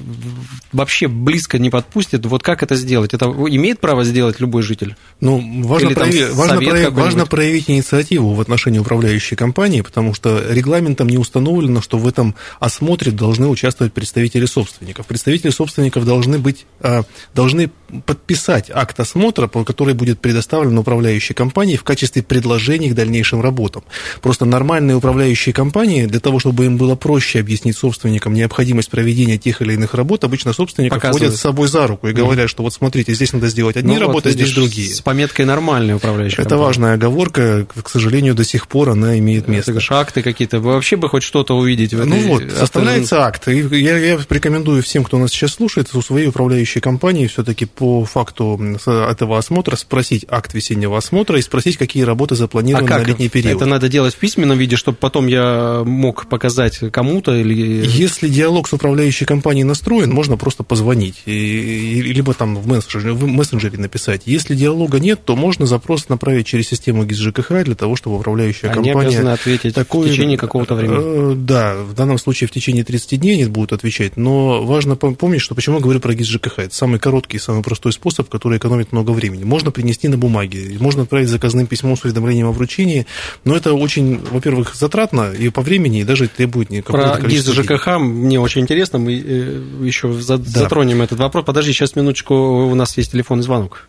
вообще 0.71 1.07
близко 1.07 1.59
не 1.59 1.69
подпустит. 1.69 2.25
Вот 2.25 2.43
как 2.43 2.63
это 2.63 2.75
сделать? 2.75 3.13
Это 3.13 3.25
имеет 3.25 3.79
право 3.79 4.03
сделать 4.03 4.39
любой 4.39 4.63
житель? 4.63 4.95
Ну, 5.19 5.63
важно, 5.63 5.91
прояви, 5.91 6.25
важно, 6.31 6.57
прояви, 6.57 6.87
важно 6.87 7.25
проявить 7.25 7.69
инициативу 7.69 8.33
в 8.33 8.41
отношении 8.41 8.79
управляющей 8.79 9.37
компании, 9.37 9.81
потому 9.81 10.13
что 10.13 10.41
регламентом 10.49 11.07
не 11.07 11.17
установлено, 11.17 11.81
что 11.81 11.97
в 11.97 12.07
этом 12.07 12.35
осмотре 12.59 13.11
должны 13.11 13.47
участвовать 13.47 13.93
представители 13.93 14.45
собственников. 14.45 15.05
Представители 15.05 15.51
собственников 15.51 16.05
должны 16.05 16.39
быть, 16.39 16.65
э, 16.79 17.03
должны 17.35 17.69
подписать 18.05 18.71
акт 18.73 18.99
осмотра, 18.99 19.47
который 19.65 19.93
будет 19.93 20.19
предоставлен 20.19 20.77
управляющей 20.77 21.35
компании 21.35 21.75
в 21.75 21.83
качестве 21.83 22.23
предложений 22.23 22.91
к 22.91 22.95
дальнейшим 22.95 23.41
работам. 23.41 23.83
Просто 24.21 24.45
нормальные 24.45 24.97
управляющие 24.97 25.53
компании, 25.53 26.05
для 26.05 26.19
того, 26.19 26.39
чтобы 26.39 26.65
им 26.65 26.77
было 26.77 26.95
проще 26.95 27.39
объяснить 27.39 27.77
собственникам 27.77 28.33
необходимость 28.33 28.89
проведения 28.89 29.37
тех 29.37 29.61
или 29.61 29.73
иных 29.73 29.93
работ, 29.93 30.23
обычно 30.23 30.53
собственники 30.53 30.97
ходят 30.99 31.35
с 31.35 31.39
собой 31.39 31.67
за 31.67 31.87
руку 31.87 32.07
и 32.07 32.13
говорят, 32.13 32.49
что 32.49 32.63
вот 32.63 32.73
смотрите, 32.73 33.13
здесь 33.13 33.33
надо 33.33 33.47
сделать 33.47 33.77
одни 33.77 33.95
ну, 33.95 34.01
работы, 34.01 34.29
вот, 34.29 34.33
здесь 34.35 34.53
другие. 34.53 34.93
С 34.93 35.01
пометкой 35.01 35.45
нормальные 35.45 35.95
управляющие 35.95 36.41
Это 36.41 36.49
компании. 36.49 36.65
важная 36.65 36.93
оговорка, 36.93 37.65
к 37.65 37.89
сожалению, 37.89 38.35
до 38.35 38.43
сих 38.43 38.67
пор 38.67 38.89
она 38.89 39.17
имеет 39.19 39.47
место. 39.47 39.71
Это 39.71 39.81
акты 39.95 40.21
какие-то, 40.21 40.59
вы 40.59 40.73
вообще 40.73 40.95
бы 40.95 41.09
хоть 41.09 41.23
что-то 41.23 41.57
увидеть 41.57 41.93
в 41.93 42.05
ну 42.05 42.15
этой... 42.15 42.25
Ну 42.25 42.33
вот, 42.33 42.43
составляется 42.51 43.25
акт. 43.25 43.47
И 43.47 43.59
я, 43.81 43.97
я 43.97 44.19
рекомендую 44.29 44.83
всем, 44.83 45.03
кто 45.03 45.17
нас 45.17 45.31
сейчас 45.31 45.53
слушает, 45.53 45.93
у 45.93 46.01
своей 46.01 46.27
управляющей 46.27 46.81
компании 46.81 47.27
все-таки 47.27 47.65
по 47.65 48.05
факту 48.05 48.59
этого 48.85 49.37
осмотра 49.41 49.75
спросить 49.75 50.25
акт 50.29 50.53
весеннего 50.53 50.97
осмотра 50.97 51.37
и 51.37 51.41
спросить, 51.41 51.77
какие 51.77 52.03
работы 52.03 52.35
запланированы 52.35 52.85
а 52.85 52.87
как? 52.87 53.01
на 53.01 53.07
летний 53.07 53.29
период. 53.29 53.57
Это 53.57 53.65
надо 53.65 53.89
делать 53.89 54.13
в 54.13 54.17
письменном 54.17 54.57
виде, 54.57 54.75
чтобы 54.75 54.97
потом 54.97 55.27
я 55.27 55.83
мог 55.85 56.27
показать 56.27 56.79
кому-то 56.91 57.35
или... 57.35 57.85
Если 57.85 58.29
диалог 58.29 58.67
с 58.67 58.73
управляющей 58.73 59.25
компанией 59.25 59.63
настроен, 59.63 60.11
можно 60.11 60.37
просто 60.37 60.63
позвонить, 60.63 61.21
и, 61.25 61.31
и, 61.31 62.01
либо 62.01 62.33
там 62.33 62.55
в 62.55 62.67
мессенджере, 62.67 63.13
в 63.13 63.27
мессенджере 63.27 63.77
написать. 63.77 64.23
Если 64.25 64.55
диалога 64.55 64.99
нет, 64.99 65.25
то 65.25 65.35
можно 65.35 65.65
запрос 65.65 66.07
направить 66.09 66.47
через 66.47 66.67
систему 66.67 67.03
ГИС 67.05 67.17
ЖКХ 67.17 67.63
для 67.63 67.75
того, 67.75 67.95
чтобы 67.95 68.17
управляющая 68.17 68.69
они 68.69 68.89
компания... 68.89 69.09
обязаны 69.09 69.29
ответить 69.29 69.75
такой, 69.75 70.07
в 70.07 70.11
течение 70.11 70.37
какого-то 70.37 70.75
времени. 70.75 71.33
Э, 71.33 71.35
да, 71.35 71.75
в 71.75 71.93
данном 71.93 72.17
случае 72.17 72.47
в 72.47 72.51
течение 72.51 72.83
30 72.83 73.19
дней 73.19 73.33
они 73.33 73.45
будут 73.45 73.73
отвечать, 73.73 74.17
но 74.17 74.63
важно 74.63 74.95
помнить, 74.95 75.41
что 75.41 75.55
почему 75.55 75.77
я 75.77 75.81
говорю 75.81 75.99
про 75.99 76.13
ГИС 76.13 76.27
ЖКХ. 76.27 76.59
Это 76.59 76.75
самый 76.75 76.99
короткий, 76.99 77.39
самый 77.39 77.63
простой 77.63 77.91
способ, 77.91 78.29
который 78.29 78.57
экономит 78.57 78.91
много 78.91 79.11
времени. 79.11 79.30
Можно 79.37 79.71
принести 79.71 80.07
на 80.07 80.17
бумаге, 80.17 80.77
можно 80.79 81.03
отправить 81.03 81.29
заказным 81.29 81.67
письмом 81.67 81.97
с 81.97 82.03
уведомлением 82.03 82.47
о 82.47 82.51
вручении, 82.51 83.05
но 83.45 83.55
это 83.55 83.73
очень, 83.73 84.19
во-первых, 84.31 84.75
затратно 84.75 85.31
и 85.31 85.49
по 85.49 85.61
времени, 85.61 86.01
и 86.01 86.03
даже 86.03 86.27
требует 86.27 86.69
какого-то 86.69 87.19
Про 87.19 87.27
ГИС 87.27 87.45
ЖКХ 87.47 87.99
мне 87.99 88.39
очень 88.39 88.61
интересно, 88.61 88.99
мы 88.99 89.13
э, 89.13 89.61
еще 89.83 90.11
затронем 90.13 90.99
да. 90.99 91.03
этот 91.05 91.19
вопрос. 91.19 91.45
Подожди, 91.45 91.73
сейчас 91.73 91.95
минуточку, 91.95 92.33
у 92.35 92.75
нас 92.75 92.97
есть 92.97 93.11
телефонный 93.11 93.43
звонок. 93.43 93.87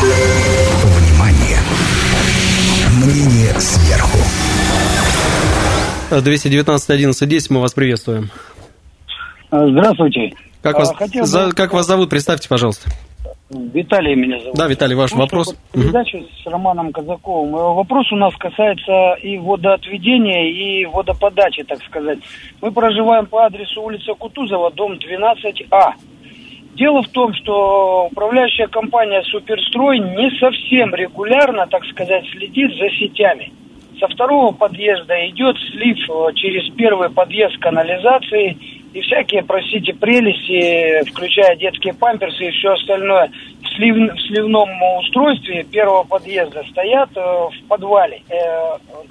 Внимание! 0.00 1.58
Мнение 3.02 3.60
сверху. 3.60 4.18
219 6.10 6.90
11 6.90 7.28
10, 7.28 7.50
мы 7.50 7.60
вас 7.60 7.72
приветствуем. 7.72 8.30
Здравствуйте. 9.50 10.32
Как 10.62 10.76
А, 10.76 10.78
вас, 10.78 10.92
хотел 10.96 11.22
бы- 11.22 11.26
за- 11.28 11.52
как 11.52 11.72
вас 11.72 11.86
зовут? 11.86 12.10
Представьте, 12.10 12.48
пожалуйста. 12.48 12.90
Виталий 13.50 14.14
меня 14.14 14.40
зовут. 14.40 14.56
Да, 14.56 14.66
Виталий, 14.66 14.94
ваш 14.96 15.10
Слушаю 15.10 15.26
вопрос. 15.26 15.46
вот 15.72 15.82
Передачу 15.82 16.24
с 16.42 16.46
Романом 16.46 16.92
Казаковым. 16.92 17.54
Э, 17.54 17.74
Вопрос 17.74 18.10
у 18.10 18.16
нас 18.16 18.34
касается 18.36 19.14
и 19.22 19.36
водоотведения, 19.36 20.50
и 20.50 20.86
водоподачи, 20.86 21.62
так 21.62 21.82
сказать. 21.84 22.18
Мы 22.62 22.72
проживаем 22.72 23.26
по 23.26 23.44
адресу 23.44 23.82
улица 23.82 24.14
Кутузова, 24.14 24.70
дом 24.70 24.94
12А. 24.94 25.92
Дело 26.74 27.02
в 27.02 27.08
том, 27.08 27.34
что 27.34 28.08
управляющая 28.10 28.66
компания 28.66 29.22
«Суперстрой» 29.24 29.98
не 29.98 30.30
совсем 30.40 30.94
регулярно, 30.94 31.66
так 31.66 31.84
сказать, 31.84 32.24
следит 32.32 32.72
за 32.76 32.88
сетями. 32.90 33.52
Со 34.00 34.08
второго 34.08 34.52
подъезда 34.52 35.28
идет 35.28 35.56
слив 35.70 35.98
э, 36.08 36.32
через 36.34 36.68
первый 36.74 37.10
подъезд 37.10 37.58
канализации 37.58 38.56
и 38.94 39.00
всякие, 39.02 39.42
простите, 39.42 39.92
прелести, 39.92 41.10
включая 41.10 41.56
детские 41.56 41.94
памперсы 41.94 42.46
и 42.46 42.50
все 42.52 42.72
остальное, 42.72 43.30
в, 43.60 43.76
слив- 43.76 44.14
в 44.14 44.20
сливном 44.28 44.70
устройстве 45.00 45.64
первого 45.64 46.04
подъезда 46.04 46.62
стоят 46.70 47.10
э, 47.16 47.20
в 47.20 47.68
подвале 47.68 48.22
э, 48.30 48.36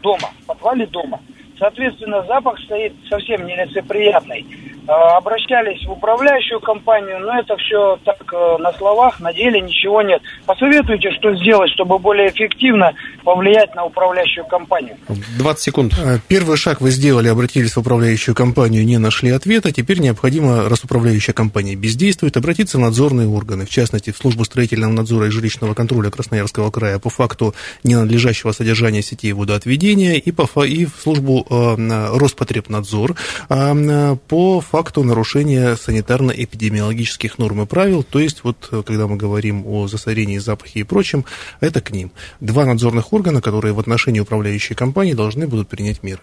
дома, 0.01 0.29
в 0.41 0.45
подвале 0.47 0.85
дома. 0.87 1.19
Соответственно, 1.59 2.23
запах 2.23 2.59
стоит 2.61 2.93
совсем 3.09 3.45
нелицеприятный. 3.45 4.45
Э, 4.87 4.91
Обращались 5.17 5.85
в 5.85 5.91
управляющую 5.91 6.59
компанию, 6.59 7.19
но 7.19 7.39
это 7.39 7.55
все 7.57 7.97
так 8.03 8.17
э, 8.33 8.57
на 8.59 8.73
словах, 8.73 9.19
на 9.21 9.33
деле 9.33 9.61
ничего 9.61 10.01
нет. 10.01 10.21
Посоветуйте, 10.45 11.11
что 11.11 11.33
сделать, 11.35 11.71
чтобы 11.71 11.99
более 11.99 12.29
эффективно 12.29 12.91
повлиять 13.23 13.73
на 13.75 13.85
управляющую 13.85 14.45
компанию. 14.45 14.97
20 15.37 15.63
секунд. 15.63 15.93
А, 15.97 16.17
Первый 16.27 16.57
шаг 16.57 16.81
вы 16.81 16.91
сделали, 16.91 17.29
обратились 17.29 17.75
в 17.75 17.79
управляющую 17.79 18.35
компанию, 18.35 18.85
не 18.85 18.97
нашли 18.97 19.29
ответа. 19.31 19.71
Теперь 19.71 19.99
необходимо, 19.99 20.67
раз 20.67 20.83
управляющая 20.83 21.33
компания 21.33 21.75
бездействует, 21.75 22.35
обратиться 22.35 22.77
в 22.77 22.81
надзорные 22.81 23.27
органы, 23.27 23.65
в 23.65 23.69
частности, 23.69 24.11
в 24.11 24.17
службу 24.17 24.43
строительного 24.43 24.91
надзора 24.91 25.27
и 25.27 25.29
жилищного 25.29 25.75
контроля 25.75 26.09
Красноярского 26.09 26.71
края 26.71 26.99
по 26.99 27.09
факту 27.09 27.55
ненадлежащего 27.83 28.51
содержания 28.51 29.01
сетей 29.01 29.31
водоотведения 29.31 30.15
и, 30.15 30.31
по, 30.31 30.65
и 30.65 30.85
в 30.85 30.95
службу 31.01 31.45
э, 31.49 31.75
на 31.77 32.09
Роспотребнадзор 32.09 33.15
м, 33.49 34.19
по 34.27 34.59
факту 34.73 35.03
нарушения 35.03 35.75
санитарно-эпидемиологических 35.75 37.37
норм 37.37 37.61
и 37.61 37.65
правил. 37.67 38.01
То 38.01 38.17
есть, 38.17 38.39
вот 38.41 38.69
э, 38.71 38.81
когда 38.83 39.05
мы 39.05 39.17
говорим 39.17 39.67
о 39.67 39.87
засорении, 39.87 40.39
запахе 40.39 40.79
и 40.79 40.83
прочем, 40.83 41.25
это 41.59 41.79
к 41.79 41.91
ним. 41.91 42.11
Два 42.39 42.65
надзорных 42.65 43.13
органа, 43.13 43.39
которые 43.39 43.75
в 43.75 43.79
отношении 43.79 44.19
управляющей 44.19 44.73
компании 44.73 45.13
должны 45.13 45.45
будут 45.45 45.69
принять 45.69 46.01
меры. 46.01 46.21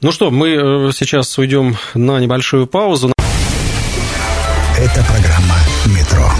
Ну 0.00 0.12
что, 0.12 0.30
мы 0.30 0.50
э, 0.50 0.92
сейчас 0.94 1.36
уйдем 1.36 1.76
на 1.94 2.20
небольшую 2.20 2.68
паузу. 2.68 3.12
Это 4.78 5.04
программа 5.04 5.56
«Метро». 5.86 6.30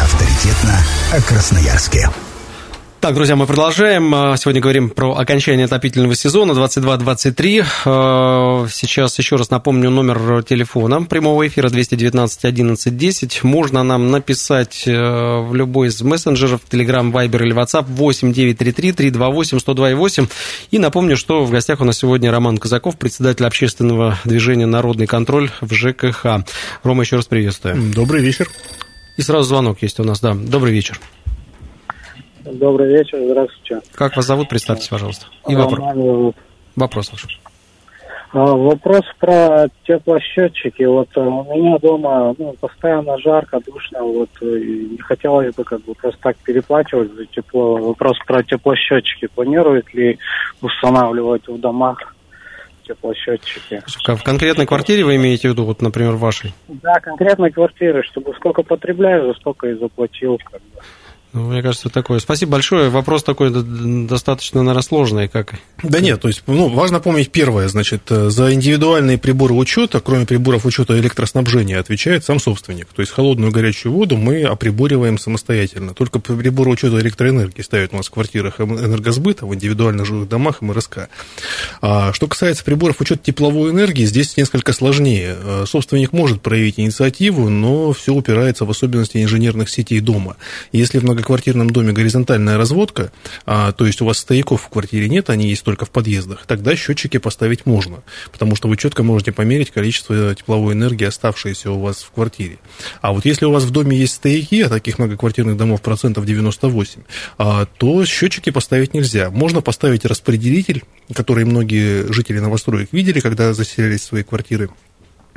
Авторитетно 0.00 0.82
о 1.12 1.20
Красноярске. 1.20 2.08
Так, 3.00 3.14
друзья, 3.14 3.36
мы 3.36 3.46
продолжаем. 3.46 4.12
А, 4.12 4.36
Сегодня 4.36 4.60
говорим 4.60 4.90
про 4.90 5.16
окончание 5.16 5.66
отопительного 5.66 6.16
сезона 6.16 6.50
22-23. 6.50 7.64
А, 7.84 8.66
Сейчас 8.68 9.16
еще 9.20 9.36
раз 9.36 9.50
напомню 9.50 9.88
номер 9.90 10.42
телефона 10.42 11.02
прямого 11.02 11.46
эфира 11.46 11.68
219 11.68 12.44
11 12.44 12.96
10. 12.96 13.44
Можно 13.44 13.84
нам 13.84 14.10
написать 14.10 14.82
э, 14.88 14.92
в 14.92 15.54
любой 15.54 15.88
из 15.88 16.02
мессенджеров, 16.02 16.62
Telegram, 16.68 17.12
Viber 17.12 17.40
или 17.44 17.54
WhatsApp 17.54 17.84
8 17.86 18.32
933 18.32 18.92
328 18.92 19.60
102 19.60 19.90
И 20.72 20.78
напомню, 20.80 21.16
что 21.16 21.44
в 21.44 21.52
гостях 21.52 21.80
у 21.80 21.84
нас 21.84 21.98
сегодня 21.98 22.32
Роман 22.32 22.58
Казаков, 22.58 22.98
председатель 22.98 23.46
общественного 23.46 24.18
движения 24.24 24.66
«Народный 24.66 25.06
контроль» 25.06 25.52
в 25.60 25.72
ЖКХ. 25.72 26.44
Рома, 26.82 27.04
еще 27.04 27.14
раз 27.14 27.26
приветствую. 27.26 27.92
Добрый 27.94 28.22
вечер. 28.22 28.48
И 29.16 29.22
сразу 29.22 29.48
звонок 29.48 29.82
есть 29.82 30.00
у 30.00 30.04
нас, 30.04 30.18
да. 30.20 30.34
Добрый 30.34 30.72
вечер. 30.72 30.98
Добрый 32.52 32.88
вечер, 32.88 33.18
здравствуйте. 33.24 33.80
Как 33.94 34.16
вас 34.16 34.26
зовут? 34.26 34.48
Представьтесь, 34.48 34.88
пожалуйста. 34.88 35.26
И 35.48 35.54
вопрос. 35.54 35.78
Роман 35.78 35.96
зовут. 35.96 36.36
Вопрос 36.76 37.12
ваш. 37.12 37.38
А, 38.30 38.44
Вопрос 38.44 39.02
про 39.18 39.68
теплосчетчики. 39.86 40.82
Вот 40.82 41.08
э, 41.16 41.20
у 41.20 41.44
меня 41.44 41.78
дома 41.78 42.34
ну, 42.38 42.54
постоянно 42.60 43.18
жарко, 43.18 43.58
душно. 43.64 44.02
Вот 44.02 44.28
э, 44.42 44.58
и 44.58 44.88
не 44.90 44.98
хотелось 44.98 45.54
бы 45.54 45.64
как 45.64 45.82
бы 45.84 45.94
просто 45.94 46.20
так 46.22 46.36
переплачивать 46.38 47.12
за 47.14 47.24
тепло. 47.26 47.76
Вопрос 47.76 48.18
про 48.26 48.42
теплосчетчики. 48.42 49.28
Планируют 49.34 49.92
ли 49.94 50.18
устанавливать 50.60 51.48
в 51.48 51.58
домах 51.58 52.14
теплосчетчики? 52.86 53.82
В 54.06 54.22
конкретной 54.22 54.66
квартире 54.66 55.04
вы 55.04 55.16
имеете 55.16 55.48
в 55.48 55.52
виду, 55.52 55.64
вот, 55.64 55.80
например, 55.80 56.12
вашей? 56.12 56.52
Да, 56.68 57.00
конкретно 57.00 57.50
квартиры, 57.50 58.02
чтобы 58.02 58.34
сколько 58.34 58.62
потребляю, 58.62 59.28
за 59.28 59.40
столько 59.40 59.68
и 59.68 59.74
заплатил. 59.74 60.38
Как 60.44 60.60
бы. 60.60 60.82
Ну, 61.34 61.50
мне 61.50 61.62
кажется, 61.62 61.90
такое. 61.90 62.20
Спасибо 62.20 62.52
большое. 62.52 62.88
Вопрос 62.88 63.22
такой 63.22 63.50
достаточно, 63.50 64.62
наверное, 64.62 64.82
сложный. 64.82 65.28
Как... 65.28 65.54
Да 65.82 66.00
нет, 66.00 66.22
то 66.22 66.28
есть, 66.28 66.42
ну, 66.46 66.68
важно 66.68 67.00
помнить 67.00 67.30
первое, 67.30 67.68
значит, 67.68 68.10
э, 68.10 68.30
за 68.30 68.54
индивидуальные 68.54 69.18
приборы 69.18 69.52
учета, 69.52 70.00
кроме 70.00 70.24
приборов 70.24 70.64
учета 70.64 70.98
электроснабжения, 70.98 71.78
отвечает 71.78 72.24
сам 72.24 72.40
собственник. 72.40 72.86
То 72.86 73.02
есть, 73.02 73.12
холодную 73.12 73.52
горячую 73.52 73.92
воду 73.92 74.16
мы 74.16 74.42
оприбориваем 74.44 75.18
самостоятельно. 75.18 75.92
Только 75.92 76.18
приборы 76.18 76.70
учета 76.70 76.98
электроэнергии 76.98 77.60
ставят 77.60 77.92
у 77.92 77.98
нас 77.98 78.06
в 78.06 78.10
квартирах 78.10 78.58
эм- 78.58 78.78
энергосбыта, 78.78 79.44
в 79.44 79.54
индивидуальных 79.54 80.06
жилых 80.06 80.30
домах 80.30 80.62
МРСК. 80.62 81.10
А 81.82 82.14
что 82.14 82.26
касается 82.26 82.64
приборов 82.64 83.02
учета 83.02 83.22
тепловой 83.22 83.70
энергии, 83.72 84.06
здесь 84.06 84.34
несколько 84.38 84.72
сложнее. 84.72 85.36
Э, 85.38 85.64
Собственник 85.66 86.12
может 86.12 86.40
проявить 86.40 86.80
инициативу, 86.80 87.50
но 87.50 87.92
все 87.92 88.14
упирается 88.14 88.64
в 88.64 88.70
особенности 88.70 89.22
инженерных 89.22 89.68
сетей 89.68 90.00
дома. 90.00 90.36
Если 90.72 90.98
в 90.98 91.04
многоквартирном 91.28 91.70
доме 91.70 91.92
горизонтальная 91.92 92.56
разводка, 92.56 93.12
а, 93.44 93.72
то 93.72 93.86
есть 93.86 94.00
у 94.00 94.06
вас 94.06 94.18
стояков 94.18 94.62
в 94.62 94.68
квартире 94.68 95.08
нет, 95.08 95.28
они 95.28 95.48
есть 95.48 95.62
только 95.62 95.84
в 95.84 95.90
подъездах, 95.90 96.46
тогда 96.46 96.74
счетчики 96.74 97.18
поставить 97.18 97.66
можно, 97.66 98.02
потому 98.32 98.56
что 98.56 98.68
вы 98.68 98.78
четко 98.78 99.02
можете 99.02 99.32
померить 99.32 99.70
количество 99.70 100.34
тепловой 100.34 100.72
энергии, 100.72 101.04
оставшееся 101.04 101.70
у 101.70 101.80
вас 101.80 102.02
в 102.02 102.10
квартире. 102.12 102.58
А 103.02 103.12
вот 103.12 103.26
если 103.26 103.44
у 103.44 103.52
вас 103.52 103.64
в 103.64 103.70
доме 103.70 103.96
есть 103.96 104.14
стояки, 104.14 104.62
а 104.62 104.70
таких 104.70 104.98
многоквартирных 104.98 105.56
домов 105.56 105.82
процентов 105.82 106.24
98, 106.24 107.02
а, 107.36 107.66
то 107.66 108.04
счетчики 108.06 108.50
поставить 108.50 108.94
нельзя. 108.94 109.30
Можно 109.30 109.60
поставить 109.60 110.06
распределитель, 110.06 110.82
который 111.12 111.44
многие 111.44 112.10
жители 112.10 112.38
новостроек 112.38 112.88
видели, 112.92 113.20
когда 113.20 113.52
заселялись 113.52 114.00
в 114.00 114.04
свои 114.04 114.22
квартиры 114.22 114.70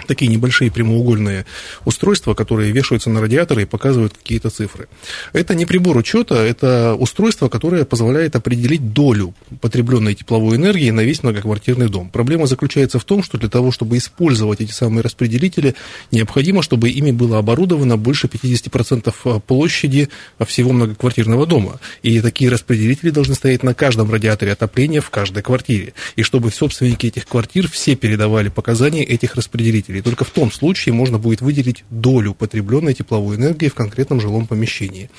такие 0.08 0.30
небольшие 0.32 0.72
прямоугольные 0.72 1.46
устройства, 1.86 2.34
которые 2.34 2.72
вешаются 2.72 3.10
на 3.10 3.22
радиаторы 3.22 3.64
и 3.64 3.66
показывают 3.66 4.14
какие-то 4.14 4.50
цифры. 4.50 4.88
Это 5.34 5.56
не 5.56 5.66
прибор 5.66 5.98
учета, 5.98 6.36
это 6.36 6.96
устройство, 6.98 7.50
которое 7.50 7.86
позволяет 7.86 8.36
определить 8.36 8.94
долю 8.94 9.34
потребленной 9.62 10.16
тепловой 10.16 10.58
энергии 10.58 10.90
на 10.92 11.02
весь 11.02 11.24
многоквартирный 11.24 11.90
дом. 11.90 12.10
Проблема 12.10 12.48
заключается 12.48 13.00
в 13.00 13.04
том, 13.04 13.24
что 13.24 13.38
для 13.38 13.50
того, 13.50 13.72
чтобы 13.72 13.98
использовать 13.98 14.62
эти 14.62 14.72
самые 14.72 15.04
распределители, 15.04 15.76
необходимо, 16.12 16.62
чтобы 16.62 16.90
ими 16.90 17.12
было 17.12 17.40
оборудовано 17.40 17.98
больше 17.98 18.28
50% 18.28 19.42
площади 19.42 20.10
всего 20.46 20.72
многоквартирного 20.72 21.46
дома. 21.46 21.80
И 22.04 22.22
такие 22.22 22.50
распределители 22.50 23.10
должны 23.10 23.36
стоять 23.36 23.64
на 23.64 23.74
каждом 23.74 24.12
радиаторе 24.12 24.54
отопления 24.54 25.02
в 25.02 25.10
каждой 25.10 25.44
квартире. 25.44 25.94
И 26.16 26.24
чтобы 26.24 26.52
собственники 26.52 27.08
этих 27.08 27.26
квартир 27.26 27.70
все 27.70 27.96
передавали 27.96 28.50
показания 28.50 29.04
этих 29.04 29.36
распределителей. 29.36 29.91
Только 30.00 30.24
в 30.24 30.30
том 30.30 30.52
случае 30.52 30.94
можно 30.94 31.18
будет 31.18 31.42
выделить 31.42 31.84
долю 31.90 32.34
потребленной 32.34 32.94
тепловой 32.94 33.36
энергии 33.36 33.68
в 33.68 33.74
конкретном 33.76 34.22
жилом 34.22 34.48
помещении. 34.48 35.10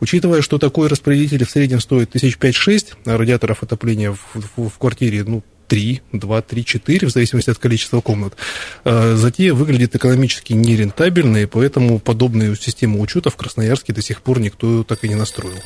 Учитывая, 0.00 0.40
что 0.40 0.56
такой 0.58 0.88
распределитель 0.88 1.44
в 1.44 1.50
среднем 1.50 1.80
стоит 1.80 2.10
тысяч 2.10 2.38
пять-шесть, 2.38 2.94
а 3.04 3.18
радиаторов 3.18 3.62
отопления 3.62 4.12
в, 4.12 4.18
в- 4.56 4.68
в 4.70 4.78
квартире, 4.78 5.24
ну, 5.24 5.42
3, 5.68 6.00
2, 6.12 6.42
3, 6.42 6.64
4, 6.64 7.06
в 7.06 7.10
зависимости 7.10 7.50
от 7.50 7.58
количества 7.58 8.00
комнат, 8.00 8.36
э, 8.84 9.14
затея 9.14 9.54
выглядит 9.54 9.94
экономически 9.96 10.52
нерентабельно, 10.52 11.38
и 11.38 11.46
поэтому 11.46 11.98
подобную 11.98 12.56
систему 12.56 13.00
учета 13.00 13.30
в 13.30 13.36
Красноярске 13.36 13.92
до 13.92 14.02
сих 14.02 14.22
пор 14.22 14.40
никто 14.40 14.84
так 14.84 15.02
и 15.04 15.08
не 15.08 15.14
настроил. 15.14 15.56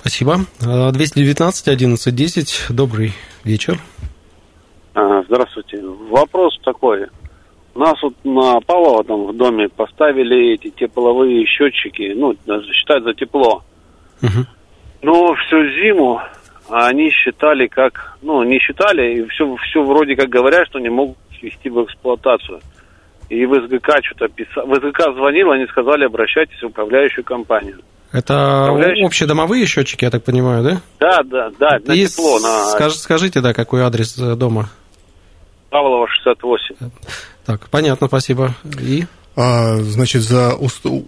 Спасибо. 0.00 0.46
А, 0.60 0.92
219 0.92 1.68
11 1.68 2.14
10. 2.14 2.66
Добрый 2.70 3.14
вечер. 3.44 3.80
Здравствуйте. 4.94 5.80
Вопрос 6.10 6.58
такой. 6.64 7.06
Нас 7.74 7.94
вот 8.02 8.14
на 8.24 8.60
Павлова 8.60 9.04
там 9.04 9.26
в 9.26 9.36
доме 9.36 9.68
поставили 9.68 10.54
эти 10.54 10.70
тепловые 10.70 11.46
счетчики, 11.46 12.12
ну, 12.16 12.34
считают 12.72 13.04
за 13.04 13.14
тепло. 13.14 13.62
Мгм. 14.20 14.46
Но 15.02 15.34
всю 15.34 15.64
зиму 15.80 16.20
они 16.68 17.10
считали 17.10 17.66
как, 17.68 18.16
ну, 18.22 18.42
не 18.42 18.58
считали, 18.58 19.14
и 19.20 19.28
все, 19.28 19.56
все 19.56 19.82
вроде 19.82 20.16
как 20.16 20.28
говорят, 20.28 20.66
что 20.68 20.78
не 20.78 20.88
могут 20.90 21.16
ввести 21.40 21.70
в 21.70 21.82
эксплуатацию. 21.84 22.60
И 23.28 23.46
в 23.46 23.54
СГК 23.54 24.00
что-то 24.04 24.28
писал, 24.28 24.66
в 24.66 24.74
СГК 24.74 25.12
звонил, 25.14 25.50
они 25.52 25.66
сказали, 25.66 26.04
обращайтесь 26.04 26.60
в 26.62 26.66
управляющую 26.66 27.24
компанию. 27.24 27.78
Это 28.12 28.64
Управляющий. 28.64 29.04
общедомовые 29.04 29.66
счетчики, 29.66 30.04
я 30.04 30.10
так 30.10 30.24
понимаю, 30.24 30.64
да? 30.64 30.80
Да, 30.98 31.22
да, 31.22 31.50
да, 31.58 31.78
на 31.86 31.92
И 31.92 32.06
тепло, 32.06 32.40
на 32.40 32.66
скаж- 32.72 32.94
скажите, 32.96 33.40
да, 33.40 33.54
какой 33.54 33.82
адрес 33.82 34.18
э, 34.18 34.34
дома? 34.34 34.68
Павлова 35.70 36.08
68. 36.08 36.74
Так, 37.50 37.68
понятно, 37.68 38.06
спасибо. 38.06 38.54
И 38.78 39.06
значит, 39.34 40.22
за, 40.22 40.58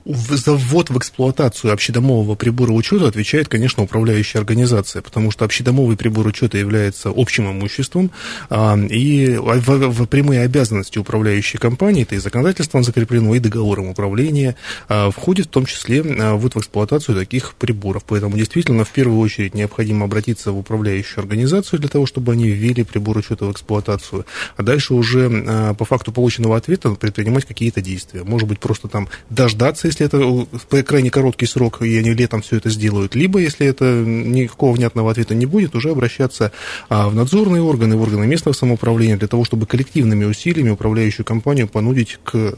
за 0.04 0.52
ввод 0.52 0.90
в 0.90 0.98
эксплуатацию 0.98 1.72
общедомового 1.72 2.34
прибора 2.34 2.72
учета 2.72 3.08
отвечает, 3.08 3.48
конечно, 3.48 3.82
управляющая 3.82 4.40
организация, 4.40 5.02
потому 5.02 5.30
что 5.30 5.44
общедомовый 5.44 5.96
прибор 5.96 6.26
учета 6.26 6.58
является 6.58 7.12
общим 7.14 7.50
имуществом, 7.50 8.10
а, 8.50 8.76
и 8.76 9.36
в, 9.36 9.90
в 9.90 10.06
прямые 10.06 10.42
обязанности 10.42 10.98
управляющей 10.98 11.58
компании, 11.58 12.02
это 12.02 12.14
и 12.14 12.18
законодательством 12.18 12.84
закреплено, 12.84 13.34
и 13.34 13.38
договором 13.38 13.88
управления, 13.88 14.56
а, 14.88 15.10
входит 15.10 15.46
в 15.46 15.50
том 15.50 15.66
числе 15.66 16.02
а, 16.02 16.34
ввод 16.34 16.54
в 16.54 16.58
эксплуатацию 16.58 17.16
таких 17.16 17.54
приборов. 17.54 18.04
Поэтому 18.06 18.36
действительно 18.36 18.84
в 18.84 18.90
первую 18.90 19.20
очередь 19.20 19.54
необходимо 19.54 20.04
обратиться 20.04 20.52
в 20.52 20.58
управляющую 20.58 21.20
организацию 21.20 21.80
для 21.80 21.88
того, 21.88 22.06
чтобы 22.06 22.32
они 22.32 22.48
ввели 22.48 22.84
прибор 22.84 23.18
учета 23.18 23.46
в 23.46 23.52
эксплуатацию, 23.52 24.26
а 24.56 24.62
дальше 24.62 24.94
уже 24.94 25.30
а, 25.30 25.74
по 25.74 25.84
факту 25.84 26.12
полученного 26.12 26.56
ответа 26.56 26.90
предпринимать 26.90 27.44
какие-то 27.44 27.80
действия. 27.80 28.11
Может 28.14 28.48
быть, 28.48 28.60
просто 28.60 28.88
там 28.88 29.08
дождаться, 29.30 29.86
если 29.86 30.06
это 30.06 30.18
в 30.18 30.82
крайне 30.84 31.10
короткий 31.10 31.46
срок, 31.46 31.82
и 31.82 31.96
они 31.96 32.12
летом 32.14 32.42
все 32.42 32.56
это 32.56 32.70
сделают, 32.70 33.14
либо, 33.14 33.38
если 33.38 33.66
это 33.66 33.84
никакого 33.84 34.74
внятного 34.74 35.10
ответа 35.10 35.34
не 35.34 35.46
будет, 35.46 35.74
уже 35.74 35.90
обращаться 35.90 36.52
а, 36.88 37.08
в 37.08 37.14
надзорные 37.14 37.62
органы, 37.62 37.96
в 37.96 38.02
органы 38.02 38.26
местного 38.26 38.54
самоуправления 38.54 39.16
для 39.16 39.28
того, 39.28 39.44
чтобы 39.44 39.66
коллективными 39.66 40.24
усилиями 40.24 40.70
управляющую 40.70 41.24
компанию 41.24 41.68
понудить 41.68 42.18
к 42.24 42.54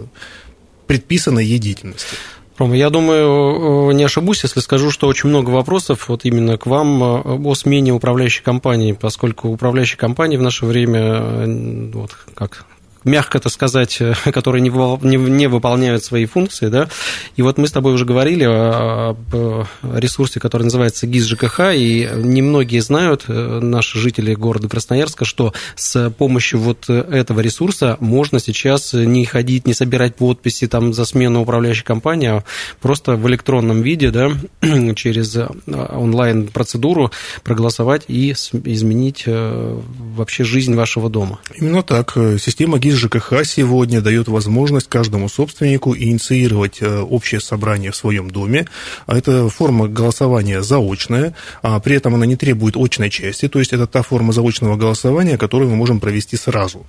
предписанной 0.87 1.45
ей 1.45 1.59
деятельности. 1.59 2.17
Рома, 2.57 2.77
я 2.77 2.89
думаю, 2.89 3.91
э, 3.91 3.95
не 3.95 4.05
ошибусь, 4.05 4.45
если 4.45 4.61
скажу, 4.61 4.93
что 4.93 5.09
очень 5.09 5.29
много 5.29 5.51
вопросов 5.51 6.09
вот 6.09 6.25
именно 6.25 6.57
к 6.57 6.67
вам 6.67 7.03
э, 7.03 7.49
о 7.49 7.55
смене 7.55 7.93
управляющей 7.93 8.45
компании, 8.45 8.93
поскольку 8.93 9.49
управляющие 9.49 9.99
компании 9.99 10.37
в 10.37 10.43
наше 10.43 10.65
время, 10.65 11.01
э, 11.01 11.91
вот 11.93 12.13
как 12.35 12.67
мягко 13.05 13.39
это 13.39 13.49
сказать, 13.49 14.01
которые 14.33 14.63
не, 14.63 14.71
не, 14.71 15.47
выполняют 15.47 16.05
свои 16.05 16.27
функции, 16.27 16.69
да, 16.69 16.89
и 17.37 17.43
вот 17.43 17.59
мы 17.59 17.69
с 17.69 17.73
тобой 17.73 17.95
уже 17.95 18.05
говорили 18.05 18.45
об 18.45 19.67
ресурсе, 19.83 20.41
который 20.41 20.65
называется 20.65 21.07
ГИС 21.07 21.27
ЖКХ, 21.27 21.61
и 21.75 22.09
немногие 22.15 22.83
знают, 22.83 23.25
наши 23.29 23.99
жители 23.99 24.35
города 24.35 24.69
Красноярска, 24.69 25.25
что 25.25 25.53
с 25.77 26.11
помощью 26.11 26.61
вот 26.61 26.89
этого 26.89 27.41
ресурса 27.41 27.97
можно 28.01 28.39
сейчас 28.41 28.93
не 28.93 29.25
ходить, 29.25 29.67
не 29.67 29.75
собирать 29.75 30.17
подписи 30.17 30.67
там 30.67 30.93
за 30.93 31.05
смену 31.05 31.43
управляющей 31.43 31.85
компании, 31.85 32.29
а 32.29 32.45
просто 32.81 33.17
в 33.17 33.29
электронном 33.29 33.83
виде, 33.83 34.11
да, 34.11 34.33
через 34.95 35.37
онлайн-процедуру 35.67 37.11
проголосовать 37.43 38.05
и 38.09 38.33
изменить 38.33 39.25
вообще 39.27 40.45
жизнь 40.45 40.75
вашего 40.75 41.11
дома. 41.11 41.41
Именно 41.55 41.83
так. 41.83 42.17
Система 42.39 42.79
ГИС 42.79 42.94
ЖКХ 42.95 43.45
сегодня 43.45 44.01
дает 44.01 44.29
возможность 44.29 44.89
каждому 44.89 45.29
собственнику 45.29 45.97
инициировать 45.97 46.81
общее 46.83 47.41
собрание 47.41 47.91
в 47.91 47.97
своем 47.97 48.31
доме. 48.31 48.67
Это 49.07 49.49
форма 49.49 49.89
голосования 49.89 50.63
заочная, 50.63 51.35
а 51.63 51.81
при 51.81 51.97
этом 51.97 52.15
она 52.15 52.27
не 52.27 52.37
требует 52.37 52.77
очной 52.77 53.11
части, 53.11 53.49
то 53.49 53.59
есть 53.59 53.73
это 53.73 53.87
та 53.87 54.03
форма 54.03 54.33
заочного 54.33 54.77
голосования, 54.77 55.39
которую 55.39 55.71
мы 55.71 55.77
можем 55.77 56.01
провести 56.01 56.37
сразу. 56.37 56.87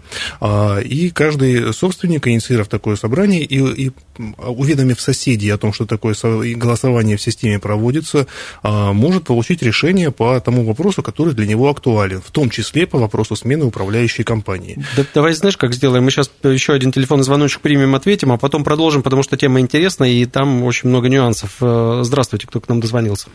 И 0.83 1.11
каждый 1.13 1.73
собственник, 1.73 2.27
инициировав 2.27 2.67
такое 2.67 2.95
собрание 2.95 3.43
и, 3.43 3.87
и 3.87 3.91
уведомив 4.37 4.99
соседей 5.01 5.49
о 5.49 5.57
том, 5.57 5.73
что 5.73 5.85
такое 5.85 6.15
голосование 6.55 7.17
в 7.17 7.21
системе 7.21 7.59
проводится, 7.59 8.27
может 8.63 9.23
получить 9.25 9.61
решение 9.61 10.11
по 10.11 10.39
тому 10.39 10.63
вопросу, 10.63 11.03
который 11.03 11.33
для 11.33 11.45
него 11.45 11.69
актуален, 11.69 12.21
в 12.21 12.31
том 12.31 12.49
числе 12.49 12.87
по 12.87 12.97
вопросу 12.97 13.35
смены 13.35 13.65
управляющей 13.65 14.23
компании. 14.23 14.83
Да, 14.95 15.05
давай 15.13 15.33
знаешь, 15.33 15.57
как 15.57 15.73
сделаем? 15.95 16.05
Мы 16.05 16.11
сейчас 16.11 16.31
еще 16.43 16.73
один 16.73 16.91
телефонный 16.91 17.23
звоночек 17.23 17.61
примем, 17.61 17.95
ответим, 17.95 18.31
а 18.31 18.37
потом 18.37 18.63
продолжим, 18.63 19.03
потому 19.03 19.23
что 19.23 19.37
тема 19.37 19.59
интересная, 19.59 20.09
и 20.09 20.25
там 20.25 20.63
очень 20.63 20.89
много 20.89 21.09
нюансов. 21.09 21.55
Здравствуйте, 21.59 22.47
кто 22.47 22.59
к 22.59 22.69
нам 22.69 22.79
дозвонился. 22.79 23.29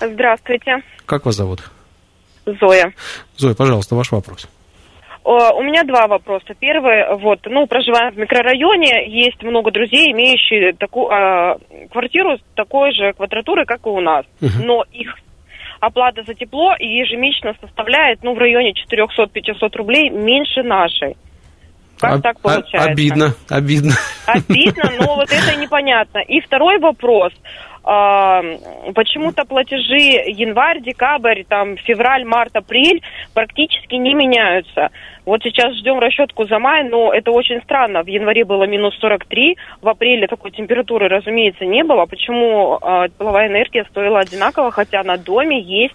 Здравствуйте. 0.00 0.82
Как 1.06 1.24
вас 1.24 1.36
зовут? 1.36 1.70
Зоя. 2.44 2.92
Зоя, 3.36 3.54
пожалуйста, 3.54 3.94
ваш 3.94 4.12
вопрос. 4.12 4.48
У 5.24 5.62
меня 5.62 5.82
два 5.82 6.06
вопроса. 6.06 6.54
Первый, 6.58 7.16
вот, 7.16 7.40
ну, 7.46 7.66
проживаем 7.66 8.14
в 8.14 8.16
микрорайоне, 8.16 9.08
есть 9.08 9.42
много 9.42 9.72
друзей, 9.72 10.12
имеющие 10.12 10.72
такую 10.72 11.08
э, 11.08 11.56
квартиру 11.90 12.38
с 12.38 12.40
такой 12.54 12.92
же 12.92 13.12
квадратурой, 13.12 13.66
как 13.66 13.84
и 13.86 13.88
у 13.88 14.00
нас. 14.00 14.24
Угу. 14.40 14.64
Но 14.64 14.84
их 14.92 15.16
оплата 15.80 16.22
за 16.22 16.34
тепло 16.34 16.76
ежемесячно 16.78 17.54
составляет, 17.60 18.22
ну, 18.22 18.34
в 18.34 18.38
районе 18.38 18.72
400-500 18.72 19.76
рублей 19.76 20.10
меньше 20.10 20.62
нашей. 20.62 21.16
Как 21.98 22.14
Об, 22.14 22.22
так 22.22 22.40
получается? 22.40 22.90
Обидно, 22.90 23.34
обидно. 23.48 23.92
Обидно, 24.26 24.90
но 25.00 25.14
вот 25.16 25.32
это 25.32 25.56
непонятно. 25.56 26.18
И 26.18 26.40
второй 26.40 26.78
вопрос. 26.78 27.32
Почему-то 27.82 29.44
платежи 29.44 30.18
январь, 30.26 30.80
декабрь, 30.80 31.44
там, 31.48 31.76
февраль, 31.76 32.24
март, 32.24 32.56
апрель 32.56 33.00
практически 33.32 33.94
не 33.94 34.12
меняются. 34.12 34.88
Вот 35.24 35.42
сейчас 35.44 35.72
ждем 35.76 36.00
расчетку 36.00 36.46
за 36.46 36.58
май, 36.58 36.82
но 36.82 37.12
это 37.14 37.30
очень 37.30 37.62
странно. 37.62 38.02
В 38.02 38.08
январе 38.08 38.44
было 38.44 38.64
минус 38.64 38.96
43, 38.98 39.56
в 39.82 39.88
апреле 39.88 40.26
такой 40.26 40.50
температуры, 40.50 41.06
разумеется, 41.06 41.64
не 41.64 41.84
было. 41.84 42.06
Почему 42.06 42.76
э, 42.82 43.08
тепловая 43.08 43.46
энергия 43.46 43.84
стоила 43.84 44.18
одинаково, 44.18 44.72
хотя 44.72 45.04
на 45.04 45.16
доме 45.16 45.60
есть 45.60 45.94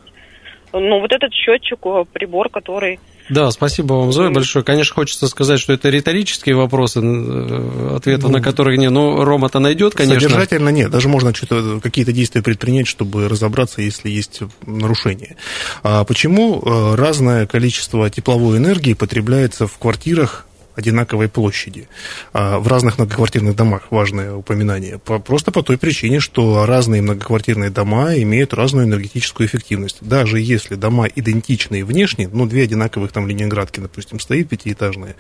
ну, 0.74 1.00
вот 1.00 1.12
этот 1.12 1.34
счетчик, 1.34 1.80
прибор, 2.14 2.50
который... 2.50 3.00
Да, 3.30 3.52
спасибо 3.52 3.94
вам, 3.94 4.12
Зоя, 4.12 4.30
большое. 4.30 4.66
Конечно, 4.66 4.96
хочется 4.96 5.28
сказать, 5.28 5.60
что 5.60 5.74
это 5.74 5.90
риторические 5.90 6.56
вопросы, 6.56 6.98
ответов 6.98 8.30
ну, 8.30 8.38
на 8.38 8.42
которые 8.42 8.78
нет. 8.78 8.92
Но 8.92 9.24
Рома-то 9.24 9.60
найдет, 9.60 9.94
конечно. 9.96 10.20
Содержательно 10.20 10.70
нет. 10.70 10.92
Даже 10.92 11.08
можно 11.08 11.34
какие-то 11.34 12.12
действия 12.12 12.42
предпринять, 12.42 12.88
чтобы 12.88 13.30
разобраться, 13.30 13.82
если 13.82 14.10
есть 14.10 14.42
нарушение. 14.66 15.38
А 15.84 16.04
почему 16.04 16.62
разное 16.96 17.46
количество 17.46 18.10
тепловой 18.10 18.58
энергии 18.58 18.94
потребляется 18.94 19.68
в 19.68 19.78
квартирах 19.78 20.46
одинаковой 20.76 21.28
площади. 21.28 21.88
В 22.34 22.68
разных 22.68 22.98
многоквартирных 22.98 23.56
домах 23.56 23.88
важное 23.90 24.34
упоминание. 24.34 25.00
Просто 25.00 25.52
по 25.52 25.64
той 25.64 25.78
причине, 25.78 26.20
что 26.20 26.66
разные 26.66 27.02
многоквартирные 27.02 27.70
дома 27.70 28.16
имеют 28.16 28.54
разную 28.54 28.86
энергетическую 28.86 29.48
эффективность. 29.48 29.98
Даже 30.02 30.40
если 30.40 30.76
дома 30.76 31.08
идентичные 31.08 31.84
внешне, 31.84 32.30
ну, 32.32 32.46
две 32.46 32.64
одинаковых 32.64 33.12
там 33.12 33.28
ленинградки, 33.28 33.80
допустим, 33.80 34.20
стоит 34.20 34.50
пятиэтажные, 34.50 35.16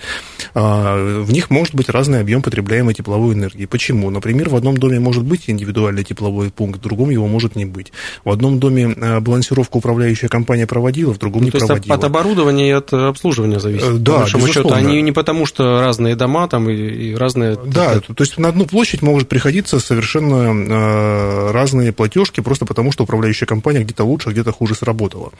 в 0.53 1.31
них 1.31 1.49
может 1.49 1.75
быть 1.75 1.89
разный 1.89 2.19
объем 2.19 2.41
потребляемой 2.41 2.93
тепловой 2.93 3.33
энергии. 3.33 3.65
Почему? 3.65 4.09
Например, 4.09 4.49
в 4.49 4.55
одном 4.55 4.77
доме 4.77 4.99
может 4.99 5.23
быть 5.23 5.43
индивидуальный 5.47 6.03
тепловой 6.03 6.49
пункт, 6.49 6.79
в 6.79 6.81
другом 6.81 7.09
его 7.09 7.27
может 7.27 7.55
не 7.55 7.65
быть. 7.65 7.91
В 8.23 8.29
одном 8.29 8.59
доме 8.59 8.89
балансировку 9.21 9.79
управляющая 9.79 10.29
компания 10.29 10.67
проводила, 10.67 11.13
в 11.13 11.17
другом 11.17 11.41
ну, 11.41 11.45
не 11.45 11.51
то 11.51 11.59
проводила. 11.59 11.93
Есть 11.93 12.03
от 12.03 12.09
оборудования 12.09 12.69
и 12.69 12.71
от 12.71 12.93
обслуживания 12.93 13.59
зависит. 13.59 14.01
Да, 14.03 14.19
по 14.19 14.25
безусловно. 14.25 14.53
счету. 14.53 14.73
Они 14.73 15.01
не 15.01 15.11
потому, 15.11 15.40
что 15.45 15.81
разные 15.81 16.15
дома 16.15 16.47
там 16.47 16.69
и, 16.69 16.73
и 16.73 17.15
разные... 17.15 17.57
Да, 17.65 17.99
то 17.99 18.15
есть 18.19 18.37
на 18.37 18.49
одну 18.49 18.65
площадь 18.65 19.01
может 19.01 19.27
приходиться 19.27 19.79
совершенно 19.79 20.51
э, 20.51 21.51
разные 21.51 21.91
платежки, 21.91 22.41
просто 22.41 22.65
потому 22.65 22.91
что 22.91 23.03
управляющая 23.03 23.47
компания 23.47 23.83
где-то 23.83 24.03
лучше, 24.03 24.29
где-то 24.29 24.51
хуже 24.51 24.75
сработала. 24.75 25.31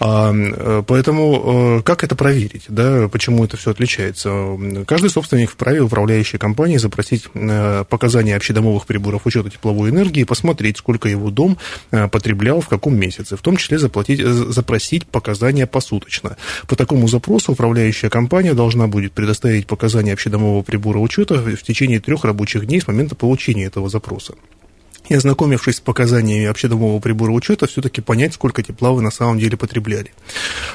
А, 0.00 0.82
поэтому 0.86 1.78
э, 1.78 1.82
как 1.82 2.04
это 2.04 2.14
проверить, 2.16 2.64
да, 2.68 3.08
почему 3.08 3.44
это 3.44 3.56
все 3.56 3.70
отличается? 3.70 4.58
Каждый 4.86 5.10
собственник 5.10 5.50
вправе 5.50 5.80
управляющей 5.80 6.38
компании 6.38 6.78
запросить 6.78 7.26
э, 7.34 7.84
показания 7.88 8.36
общедомовых 8.36 8.86
приборов 8.86 9.26
учета 9.26 9.50
тепловой 9.50 9.90
энергии, 9.90 10.24
посмотреть, 10.24 10.78
сколько 10.78 11.08
его 11.08 11.30
дом 11.30 11.58
э, 11.90 12.08
потреблял 12.08 12.60
в 12.60 12.68
каком 12.68 12.96
месяце, 12.96 13.36
в 13.36 13.42
том 13.42 13.56
числе 13.56 13.78
заплатить, 13.78 14.20
запросить 14.20 15.06
показания 15.06 15.66
посуточно. 15.66 16.36
По 16.66 16.76
такому 16.76 17.08
запросу 17.08 17.52
управляющая 17.52 18.10
компания 18.10 18.54
должна 18.54 18.86
будет 18.86 19.12
предоставить 19.12 19.41
показания 19.66 20.12
общедомового 20.12 20.62
прибора 20.62 20.98
учета 20.98 21.34
в 21.34 21.62
течение 21.62 22.00
трех 22.00 22.24
рабочих 22.24 22.66
дней 22.66 22.80
с 22.80 22.86
момента 22.86 23.14
получения 23.14 23.64
этого 23.64 23.88
запроса. 23.88 24.34
И 25.12 25.14
ознакомившись 25.14 25.76
с 25.76 25.80
показаниями 25.80 26.46
общедомового 26.46 26.98
прибора 26.98 27.32
учета, 27.32 27.66
все-таки 27.66 28.00
понять, 28.00 28.32
сколько 28.32 28.62
тепла 28.62 28.92
вы 28.92 29.02
на 29.02 29.10
самом 29.10 29.38
деле 29.38 29.58
потребляли. 29.58 30.10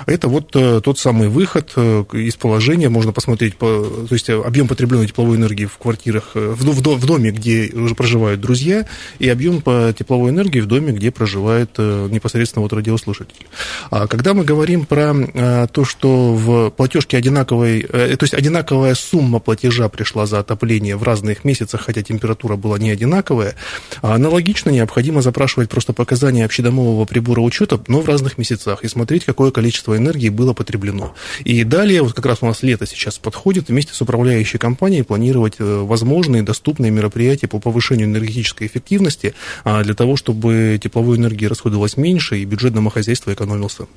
Это 0.06 0.28
вот 0.28 0.56
э, 0.56 0.80
тот 0.84 1.00
самый 1.00 1.28
выход 1.28 1.73
э, 1.76 2.04
из 2.13 2.36
положения. 2.36 2.88
Можно 2.88 3.13
посмотреть, 3.13 3.56
по, 3.56 3.84
то 4.08 4.13
есть 4.13 4.30
объем 4.30 4.67
потребленной 4.67 5.08
тепловой 5.08 5.38
энергии 5.38 5.65
в 5.65 5.80
квартирах, 5.80 6.34
э, 6.36 6.54
в, 6.56 6.63
в, 6.63 7.06
доме, 7.08 7.32
где 7.32 7.71
уже 7.73 7.95
проживают 7.95 8.39
друзья, 8.39 8.86
и 9.17 9.28
объем 9.28 9.60
по 9.60 9.91
тепловой 9.97 10.30
энергии 10.30 10.60
в 10.60 10.67
доме, 10.67 10.93
где 10.93 11.10
проживает 11.10 11.71
э, 11.80 12.08
непосредственно 12.12 12.62
вот 12.62 12.73
радиослушатель. 12.73 13.47
А 13.89 14.06
когда 14.06 14.36
мы 14.36 14.43
говорим 14.43 14.86
про 14.86 15.15
э, 15.15 15.67
то, 15.71 15.84
что 15.84 16.36
в 16.36 16.69
платежке 16.69 17.17
одинаковой, 17.17 17.80
э, 17.80 18.15
то 18.15 18.23
есть 18.23 18.36
одинаковая 18.36 18.93
сумма 18.93 19.39
платежа 19.39 19.89
пришла 19.89 20.28
за 20.28 20.38
отопление 20.38 20.95
в 20.95 21.02
разных 21.02 21.43
месяцах, 21.43 21.82
хотя 21.82 22.04
температура 22.04 22.56
была 22.56 22.78
не 22.78 22.91
одинаковая, 22.91 23.56
она 24.04 24.26
Аналогично 24.27 24.71
необходимо 24.71 25.21
запрашивать 25.21 25.69
просто 25.69 25.93
показания 25.93 26.43
общедомового 26.43 27.05
прибора 27.05 27.39
учета, 27.39 27.79
но 27.87 28.01
в 28.01 28.09
разных 28.09 28.37
месяцах, 28.37 28.83
и 28.83 28.89
смотреть, 28.89 29.23
какое 29.23 29.51
количество 29.51 29.95
энергии 29.95 30.27
было 30.27 30.51
потреблено. 30.51 31.15
И 31.45 31.63
далее, 31.63 32.01
вот 32.01 32.11
как 32.11 32.25
раз 32.25 32.39
у 32.41 32.45
нас 32.45 32.61
лето 32.61 32.85
сейчас 32.85 33.19
подходит, 33.19 33.69
вместе 33.69 33.93
с 33.93 34.01
управляющей 34.01 34.59
компанией 34.59 35.03
планировать 35.03 35.53
э, 35.59 35.63
возможные 35.63 36.43
доступные 36.43 36.91
мероприятия 36.91 37.47
по 37.47 37.59
повышению 37.59 38.07
энергетической 38.07 38.67
эффективности 38.67 39.33
а, 39.63 39.81
для 39.85 39.93
того, 39.93 40.17
чтобы 40.17 40.77
тепловой 40.83 41.15
энергии 41.15 41.45
расходовалось 41.45 41.95
меньше 41.95 42.37
и 42.37 42.43
бюджет 42.43 42.73
домохозяйства 42.73 43.33
экономился. 43.33 43.87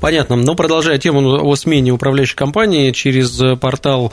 Понятно. 0.00 0.36
Но 0.36 0.54
продолжая 0.54 0.98
тему 0.98 1.42
о 1.42 1.56
смене 1.56 1.92
управляющей 1.92 2.36
компании 2.36 2.92
через 2.92 3.40
портал 3.58 4.12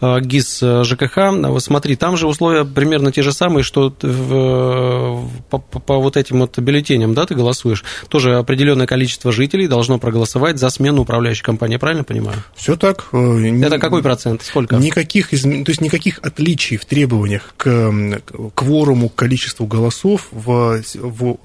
э, 0.00 0.20
ГИС 0.20 0.62
э, 0.62 0.84
ЖКХ, 0.84 1.60
смотри, 1.60 1.96
там 1.96 2.16
же 2.16 2.26
условия 2.26 2.64
примерно 2.64 3.12
те 3.12 3.22
же 3.22 3.32
самые, 3.32 3.62
что 3.62 3.94
в, 4.02 5.28
по, 5.48 5.58
по 5.58 5.98
вот 5.98 6.16
этим 6.16 6.40
вот 6.40 6.58
бюллетеням, 6.58 7.14
да, 7.14 7.24
ты 7.26 7.34
голосуешь. 7.34 7.84
Тоже 8.08 8.36
определенное 8.36 8.86
количество 8.86 9.32
жителей 9.32 9.68
должно 9.68 9.98
проголосовать 9.98 10.58
за 10.58 10.68
смену 10.70 11.02
управляющей 11.02 11.44
компании, 11.44 11.76
правильно 11.76 12.04
понимаю? 12.04 12.42
Все 12.54 12.76
так. 12.76 13.06
Э, 13.12 13.62
Это 13.62 13.78
какой 13.78 14.02
процент? 14.02 14.42
Сколько? 14.42 14.76
Никаких, 14.76 15.30
то 15.30 15.36
есть 15.36 15.80
никаких 15.80 16.18
отличий 16.22 16.76
в 16.76 16.84
требованиях 16.84 17.54
к 17.56 17.92
кворуму, 18.54 19.08
к 19.08 19.14
количеству 19.14 19.66
голосов 19.66 20.28
в, 20.32 20.82
в 20.94 21.36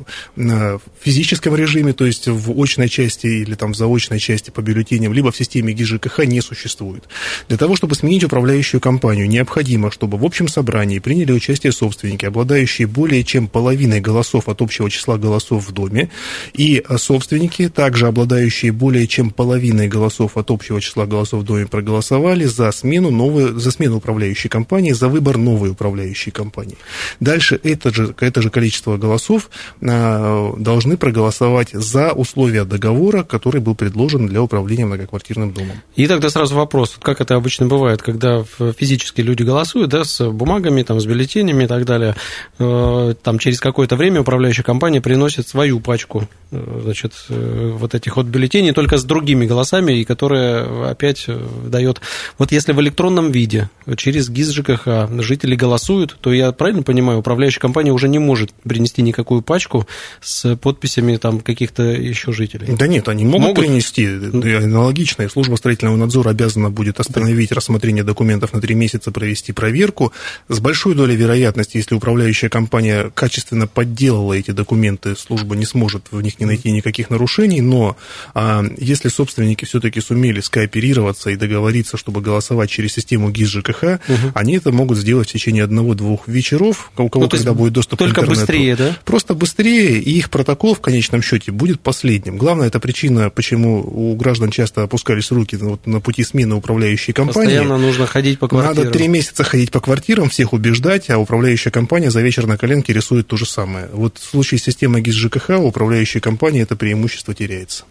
физическом 0.99 1.55
режиме, 1.55 1.93
то 1.93 2.05
есть 2.05 2.27
в 2.27 2.59
очной 2.59 2.89
части 2.89 3.27
или 3.27 3.53
там 3.55 3.66
там 3.67 3.73
в 3.73 3.75
заочной 3.75 4.19
части 4.19 4.49
по 4.49 4.61
бюллетеням, 4.61 5.11
либо 5.11 5.31
в 5.31 5.35
системе 5.35 5.73
ГИЖКХ 5.73 6.19
не 6.25 6.41
существует. 6.41 7.03
Для 7.49 7.57
того, 7.57 7.75
чтобы 7.75 7.95
сменить 7.95 8.23
управляющую 8.23 8.79
компанию, 8.79 9.27
необходимо, 9.27 9.91
чтобы 9.91 10.17
в 10.17 10.23
общем 10.23 10.47
собрании 10.47 10.99
приняли 10.99 11.33
участие 11.33 11.73
собственники, 11.73 12.25
обладающие 12.25 12.87
более 12.87 13.25
чем 13.25 13.47
половиной 13.47 13.99
голосов 13.99 14.47
от 14.47 14.61
общего 14.61 14.89
числа 14.89 15.17
голосов 15.17 15.67
в 15.67 15.73
доме, 15.73 16.09
и 16.53 16.81
собственники, 16.97 17.67
также 17.67 18.07
обладающие 18.07 18.71
более 18.71 19.05
чем 19.05 19.31
половиной 19.31 19.89
голосов 19.89 20.37
от 20.37 20.49
общего 20.49 20.79
числа 20.79 21.05
голосов 21.05 21.41
в 21.41 21.43
доме, 21.43 21.65
проголосовали 21.65 22.45
за 22.45 22.71
смену, 22.71 23.11
новой, 23.11 23.59
за 23.59 23.71
смену 23.71 23.97
управляющей 23.97 24.49
компании, 24.49 24.93
за 24.93 25.09
выбор 25.09 25.37
новой 25.37 25.71
управляющей 25.71 26.31
компании. 26.31 26.77
Дальше 27.19 27.59
это 27.63 27.93
же, 27.93 28.15
это 28.21 28.41
же 28.41 28.49
количество 28.49 28.95
голосов 28.95 29.49
а, 29.81 30.53
должны 30.57 30.95
проголосовать 30.95 31.71
за 31.73 32.13
условия 32.13 32.63
договора, 32.63 33.23
который 33.23 33.56
который 33.57 33.63
был 33.63 33.75
предложен 33.75 34.27
для 34.27 34.41
управления 34.41 34.85
многоквартирным 34.85 35.51
домом. 35.51 35.81
И 35.95 36.07
тогда 36.07 36.29
сразу 36.29 36.55
вопрос, 36.55 36.97
как 37.01 37.21
это 37.21 37.35
обычно 37.35 37.67
бывает, 37.67 38.01
когда 38.01 38.43
физически 38.77 39.21
люди 39.21 39.43
голосуют, 39.43 39.89
да, 39.89 40.03
с 40.03 40.29
бумагами, 40.29 40.83
там, 40.83 40.99
с 40.99 41.05
бюллетенями 41.05 41.63
и 41.63 41.67
так 41.67 41.85
далее, 41.85 42.15
э, 42.59 43.13
там 43.23 43.39
через 43.39 43.59
какое-то 43.59 43.95
время 43.95 44.21
управляющая 44.21 44.63
компания 44.63 45.01
приносит 45.01 45.47
свою 45.47 45.79
пачку, 45.79 46.27
э, 46.51 46.81
значит, 46.83 47.13
э, 47.29 47.71
вот 47.75 47.95
этих 47.95 48.17
вот 48.17 48.25
бюллетеней, 48.27 48.73
только 48.73 48.97
с 48.97 49.03
другими 49.03 49.45
голосами, 49.45 49.93
и 49.93 50.03
которые 50.03 50.89
опять 50.89 51.27
дает... 51.65 52.01
Вот 52.37 52.51
если 52.51 52.73
в 52.73 52.79
электронном 52.81 53.31
виде 53.31 53.69
через 53.97 54.29
ГИС 54.29 54.51
ЖКХ 54.51 54.87
жители 55.21 55.55
голосуют, 55.55 56.17
то 56.21 56.33
я 56.33 56.51
правильно 56.51 56.83
понимаю, 56.83 57.19
управляющая 57.19 57.61
компания 57.61 57.91
уже 57.91 58.07
не 58.07 58.19
может 58.19 58.51
принести 58.63 59.01
никакую 59.01 59.41
пачку 59.41 59.87
с 60.21 60.55
подписями 60.55 61.17
там 61.17 61.39
каких-то 61.39 61.83
еще 61.83 62.31
жителей? 62.31 62.75
Да 62.77 62.87
нет, 62.87 63.07
они 63.07 63.25
могут 63.25 63.46
могут 63.47 63.65
принести. 63.65 64.05
Аналогично, 64.05 65.27
служба 65.29 65.55
строительного 65.55 65.95
надзора 65.95 66.29
обязана 66.29 66.69
будет 66.69 66.99
остановить 66.99 67.51
рассмотрение 67.51 68.03
документов 68.03 68.53
на 68.53 68.61
три 68.61 68.75
месяца, 68.75 69.11
провести 69.11 69.53
проверку. 69.53 70.13
С 70.47 70.59
большой 70.59 70.95
долей 70.95 71.15
вероятности, 71.15 71.77
если 71.77 71.95
управляющая 71.95 72.49
компания 72.49 73.11
качественно 73.13 73.67
подделала 73.67 74.33
эти 74.33 74.51
документы, 74.51 75.15
служба 75.15 75.55
не 75.55 75.65
сможет 75.65 76.07
в 76.11 76.21
них 76.21 76.39
не 76.39 76.45
найти 76.45 76.71
никаких 76.71 77.09
нарушений, 77.09 77.61
но 77.61 77.97
а, 78.33 78.63
если 78.77 79.09
собственники 79.09 79.65
все-таки 79.65 80.01
сумели 80.01 80.39
скооперироваться 80.41 81.29
и 81.29 81.35
договориться, 81.35 81.97
чтобы 81.97 82.21
голосовать 82.21 82.69
через 82.69 82.93
систему 82.93 83.29
ГИС 83.31 83.49
ЖКХ, 83.49 83.83
угу. 83.83 84.31
они 84.33 84.57
это 84.57 84.71
могут 84.71 84.97
сделать 84.97 85.29
в 85.29 85.33
течение 85.33 85.63
одного-двух 85.63 86.27
вечеров, 86.27 86.91
у 86.97 87.09
кого 87.09 87.25
ну, 87.25 87.29
когда 87.29 87.53
будет 87.53 87.73
доступ 87.73 87.99
только 87.99 88.21
к 88.21 88.23
интернету. 88.23 88.39
быстрее, 88.41 88.75
да? 88.75 88.97
Просто 89.05 89.33
быстрее, 89.33 89.99
и 89.99 90.17
их 90.17 90.29
протокол 90.29 90.75
в 90.75 90.81
конечном 90.81 91.21
счете 91.21 91.51
будет 91.51 91.79
последним. 91.79 92.37
Главное, 92.37 92.67
это 92.67 92.79
причина 92.79 93.29
почему 93.37 93.83
у 93.85 94.15
граждан 94.15 94.49
часто 94.49 94.81
опускались 94.81 95.29
руки 95.29 95.55
вот, 95.57 95.85
на 95.85 96.01
пути 96.01 96.23
смены 96.23 96.55
управляющей 96.55 97.13
компании. 97.13 97.49
Постоянно 97.49 97.77
нужно 97.77 98.07
ходить 98.07 98.39
по 98.39 98.47
квартирам. 98.47 98.77
Надо 98.77 98.89
три 98.89 99.07
месяца 99.07 99.43
ходить 99.43 99.69
по 99.69 99.79
квартирам, 99.79 100.27
всех 100.27 100.53
убеждать, 100.53 101.11
а 101.11 101.19
управляющая 101.19 101.71
компания 101.71 102.09
за 102.09 102.21
вечер 102.21 102.47
на 102.47 102.57
коленке 102.57 102.93
рисует 102.93 103.27
то 103.27 103.37
же 103.37 103.45
самое. 103.45 103.89
Вот 103.93 104.17
в 104.17 104.23
случае 104.23 104.59
системы 104.59 105.01
ГИС 105.01 105.13
ЖКХ 105.13 105.51
у 105.51 105.67
управляющей 105.67 106.19
компании 106.19 106.63
это 106.63 106.75
преимущество 106.75 107.35
теряется. 107.35 107.83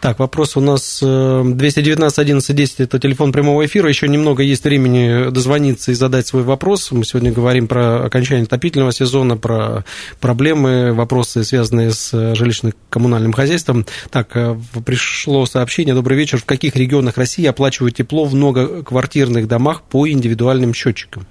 Так, 0.00 0.18
вопрос 0.18 0.56
у 0.56 0.60
нас 0.60 1.00
219 1.00 2.18
11 2.18 2.56
10, 2.56 2.80
это 2.80 2.98
телефон 2.98 3.32
прямого 3.32 3.64
эфира. 3.66 3.88
Еще 3.88 4.08
немного 4.08 4.42
есть 4.42 4.64
времени 4.64 5.30
дозвониться 5.30 5.90
и 5.92 5.94
задать 5.94 6.26
свой 6.26 6.42
вопрос. 6.42 6.90
Мы 6.90 7.04
сегодня 7.04 7.32
говорим 7.32 7.68
про 7.68 8.04
окончание 8.04 8.44
отопительного 8.44 8.92
сезона, 8.92 9.36
про 9.36 9.84
проблемы, 10.20 10.92
вопросы, 10.92 11.44
связанные 11.44 11.90
с 11.90 12.14
жилищно-коммунальным 12.14 13.32
хозяйством. 13.32 13.84
Так, 14.10 14.36
э, 14.36 14.56
пришло 14.84 15.44
сообщение. 15.46 15.94
Добрый 15.94 16.16
вечер. 16.16 16.38
В 16.38 16.44
каких 16.44 16.76
регионах 16.76 17.18
России 17.18 17.44
оплачивают 17.44 17.96
тепло 17.96 18.24
в 18.24 18.34
многоквартирных 18.34 19.48
домах 19.48 19.82
по 19.82 20.08
индивидуальным 20.08 20.72
счетчикам? 20.72 21.26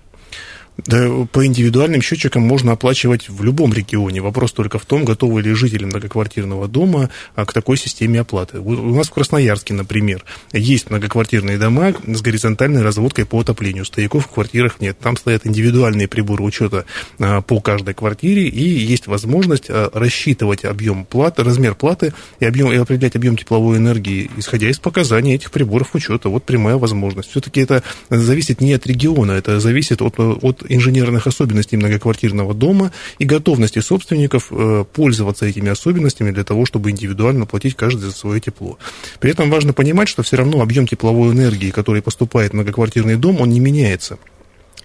Да, 0.86 1.28
по 1.32 1.46
индивидуальным 1.46 2.02
счетчикам 2.02 2.44
можно 2.44 2.74
оплачивать 2.74 3.30
в 3.30 3.44
любом 3.44 3.74
регионе. 3.74 4.22
Вопрос 4.22 4.54
только 4.54 4.80
в 4.80 4.86
том, 4.86 5.04
готовы 5.04 5.42
ли 5.42 5.54
жители 5.54 5.86
многоквартирного 5.86 6.68
дома 6.68 7.10
а, 7.36 7.46
к 7.46 7.54
такой 7.54 7.78
системе 7.78 8.22
оплаты. 8.22 8.60
У 8.60 8.96
нас 8.96 9.08
в 9.08 9.12
Красноярске, 9.12 9.74
например, 9.74 10.24
есть 10.54 10.90
многоквартирные 10.90 11.58
дома 11.58 11.94
с 12.08 12.22
горизонтальной 12.22 12.82
разводкой 12.82 13.26
по 13.26 13.40
отоплению. 13.40 13.86
Стояков 13.86 14.26
в 14.26 14.30
квартирах 14.30 14.80
нет. 14.80 14.98
Там 15.00 15.18
стоят 15.18 15.46
индивидуальные 15.46 16.08
приборы 16.08 16.44
учета 16.44 16.86
а, 17.20 17.42
по 17.42 17.60
каждой 17.60 17.94
квартире, 17.94 18.48
и 18.48 18.64
есть 18.64 19.08
возможность 19.08 19.66
а, 19.70 19.90
рассчитывать 19.94 20.66
объем 20.66 21.06
платы, 21.06 21.44
размер 21.44 21.76
платы 21.76 22.14
и, 22.40 22.46
объем, 22.46 22.72
и 22.72 22.78
определять 22.78 23.16
объем 23.16 23.38
тепловой 23.38 23.78
энергии, 23.78 24.30
исходя 24.38 24.70
из 24.70 24.80
показаний 24.80 25.36
этих 25.36 25.52
приборов 25.52 25.96
учета. 25.96 26.30
Вот 26.30 26.44
прямая 26.44 26.78
возможность. 26.78 27.30
Все-таки 27.32 27.62
это 27.62 27.84
зависит 28.10 28.62
не 28.62 28.74
от 28.74 28.88
региона, 28.88 29.34
это 29.34 29.60
зависит 29.60 30.02
от, 30.02 30.20
от 30.20 30.69
инженерных 30.70 31.28
особенностей 31.28 31.78
многоквартирного 31.78 32.54
дома 32.54 32.92
и 33.18 33.26
готовности 33.26 33.80
собственников 33.80 34.48
э, 34.52 34.86
пользоваться 34.94 35.46
этими 35.46 35.70
особенностями 35.70 36.32
для 36.32 36.44
того, 36.44 36.66
чтобы 36.66 36.92
индивидуально 36.92 37.46
платить 37.46 37.76
каждый 37.76 38.06
за 38.06 38.12
свое 38.12 38.40
тепло. 38.40 38.78
При 39.20 39.32
этом 39.32 39.50
важно 39.50 39.74
понимать, 39.74 40.08
что 40.08 40.24
все 40.24 40.38
равно 40.38 40.62
объем 40.62 40.88
тепловой 40.88 41.34
энергии, 41.34 41.72
который 41.72 42.02
поступает 42.02 42.52
в 42.52 42.54
многоквартирный 42.56 43.16
дом, 43.16 43.42
он 43.42 43.50
не 43.50 43.60
меняется. 43.60 44.18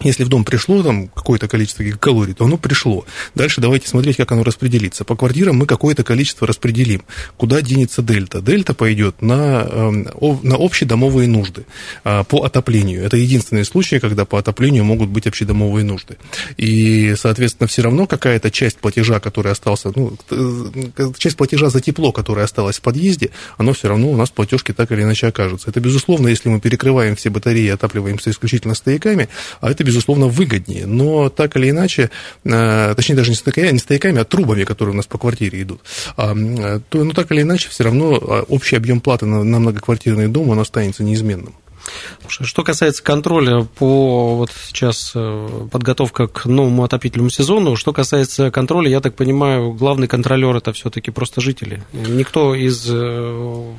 Если 0.05 0.23
в 0.23 0.29
дом 0.29 0.45
пришло 0.45 0.83
там 0.83 1.09
какое-то 1.09 1.49
количество 1.49 1.83
гигакалорий, 1.83 2.35
то 2.35 2.45
оно 2.45 2.59
пришло. 2.59 3.05
Дальше 3.35 3.61
давайте 3.61 3.89
смотреть, 3.89 4.17
как 4.17 4.31
оно 4.33 4.45
распределится. 4.45 5.05
По 5.05 5.17
квартирам 5.17 5.57
мы 5.57 5.67
какое-то 5.67 6.05
количество 6.05 6.47
распределим. 6.47 7.03
Куда 7.37 7.63
денется 7.63 8.03
дельта? 8.03 8.41
Дельта 8.41 8.75
пойдет 8.75 9.23
на, 9.23 9.67
эм, 9.69 10.09
на 10.43 10.57
общедомовые 10.57 11.27
нужды 11.29 11.65
а, 12.05 12.23
по 12.25 12.45
отоплению. 12.45 13.03
Это 13.03 13.17
единственный 13.17 13.65
случай, 13.65 13.99
когда 13.99 14.25
по 14.25 14.39
отоплению 14.39 14.85
могут 14.85 15.09
быть 15.09 15.27
общедомовые 15.27 15.85
нужды. 15.85 16.19
И, 16.57 17.15
соответственно, 17.17 17.67
все 17.67 17.83
равно 17.83 18.07
какая-то 18.07 18.51
часть 18.51 18.79
платежа, 18.79 19.21
которая 19.21 19.53
остался, 19.53 19.91
ну, 19.97 20.17
э, 20.31 21.13
часть 21.19 21.37
платежа 21.37 21.71
за 21.71 21.81
тепло, 21.81 22.13
которая 22.13 22.45
осталась 22.45 22.77
в 22.77 22.83
подъезде, 22.83 23.31
оно 23.57 23.73
все 23.73 23.89
равно 23.89 24.11
у 24.11 24.17
нас 24.17 24.29
в 24.29 24.33
платежке 24.33 24.73
так 24.73 24.93
или 24.93 25.03
иначе 25.03 25.29
окажется. 25.29 25.71
Это, 25.71 25.81
безусловно, 25.81 26.29
если 26.29 26.49
мы 26.51 26.61
перекрываем 26.61 27.17
все 27.17 27.31
батареи 27.31 27.65
и 27.65 27.69
отапливаемся 27.69 28.31
исключительно 28.31 28.75
стояками, 28.75 29.29
а 29.61 29.71
это, 29.71 29.83
безусловно, 29.83 29.94
выгоднее. 30.29 30.87
Но 30.87 31.29
так 31.29 31.57
или 31.57 31.71
иначе, 31.71 32.11
э, 32.45 32.95
точнее, 32.95 33.17
даже 33.17 33.31
не 33.31 33.37
стояками, 33.37 33.73
не 33.73 33.79
стояками 33.79 34.21
а 34.21 34.25
трубами, 34.25 34.65
которые 34.65 34.95
у 34.95 34.97
нас 34.97 35.07
по 35.07 35.19
квартире 35.19 35.63
идут, 35.63 35.81
а, 36.17 36.35
то, 36.89 37.05
ну, 37.05 37.13
так 37.13 37.31
или 37.33 37.43
иначе, 37.43 37.69
все 37.69 37.85
равно 37.85 38.15
а, 38.15 38.43
общий 38.49 38.77
объем 38.77 39.01
платы 39.01 39.27
на, 39.27 39.45
на 39.45 39.59
многоквартирный 39.59 40.29
дом, 40.29 40.51
он 40.51 40.59
останется 40.59 41.03
неизменным. 41.03 41.55
Что 42.29 42.63
касается 42.63 43.03
контроля 43.03 43.63
по 43.63 44.37
вот 44.37 44.51
сейчас 44.67 45.13
э, 45.15 45.69
подготовка 45.71 46.27
к 46.27 46.47
новому 46.47 46.85
отопительному 46.85 47.31
сезону, 47.31 47.77
что 47.77 47.93
касается 47.93 48.51
контроля, 48.51 48.89
я 48.89 49.01
так 49.01 49.15
понимаю, 49.15 49.73
главный 49.73 50.09
контролер 50.09 50.57
это 50.57 50.73
все-таки 50.73 51.11
просто 51.11 51.41
жители. 51.41 51.83
Никто 51.93 52.55
из 52.55 52.87
э, 52.89 53.75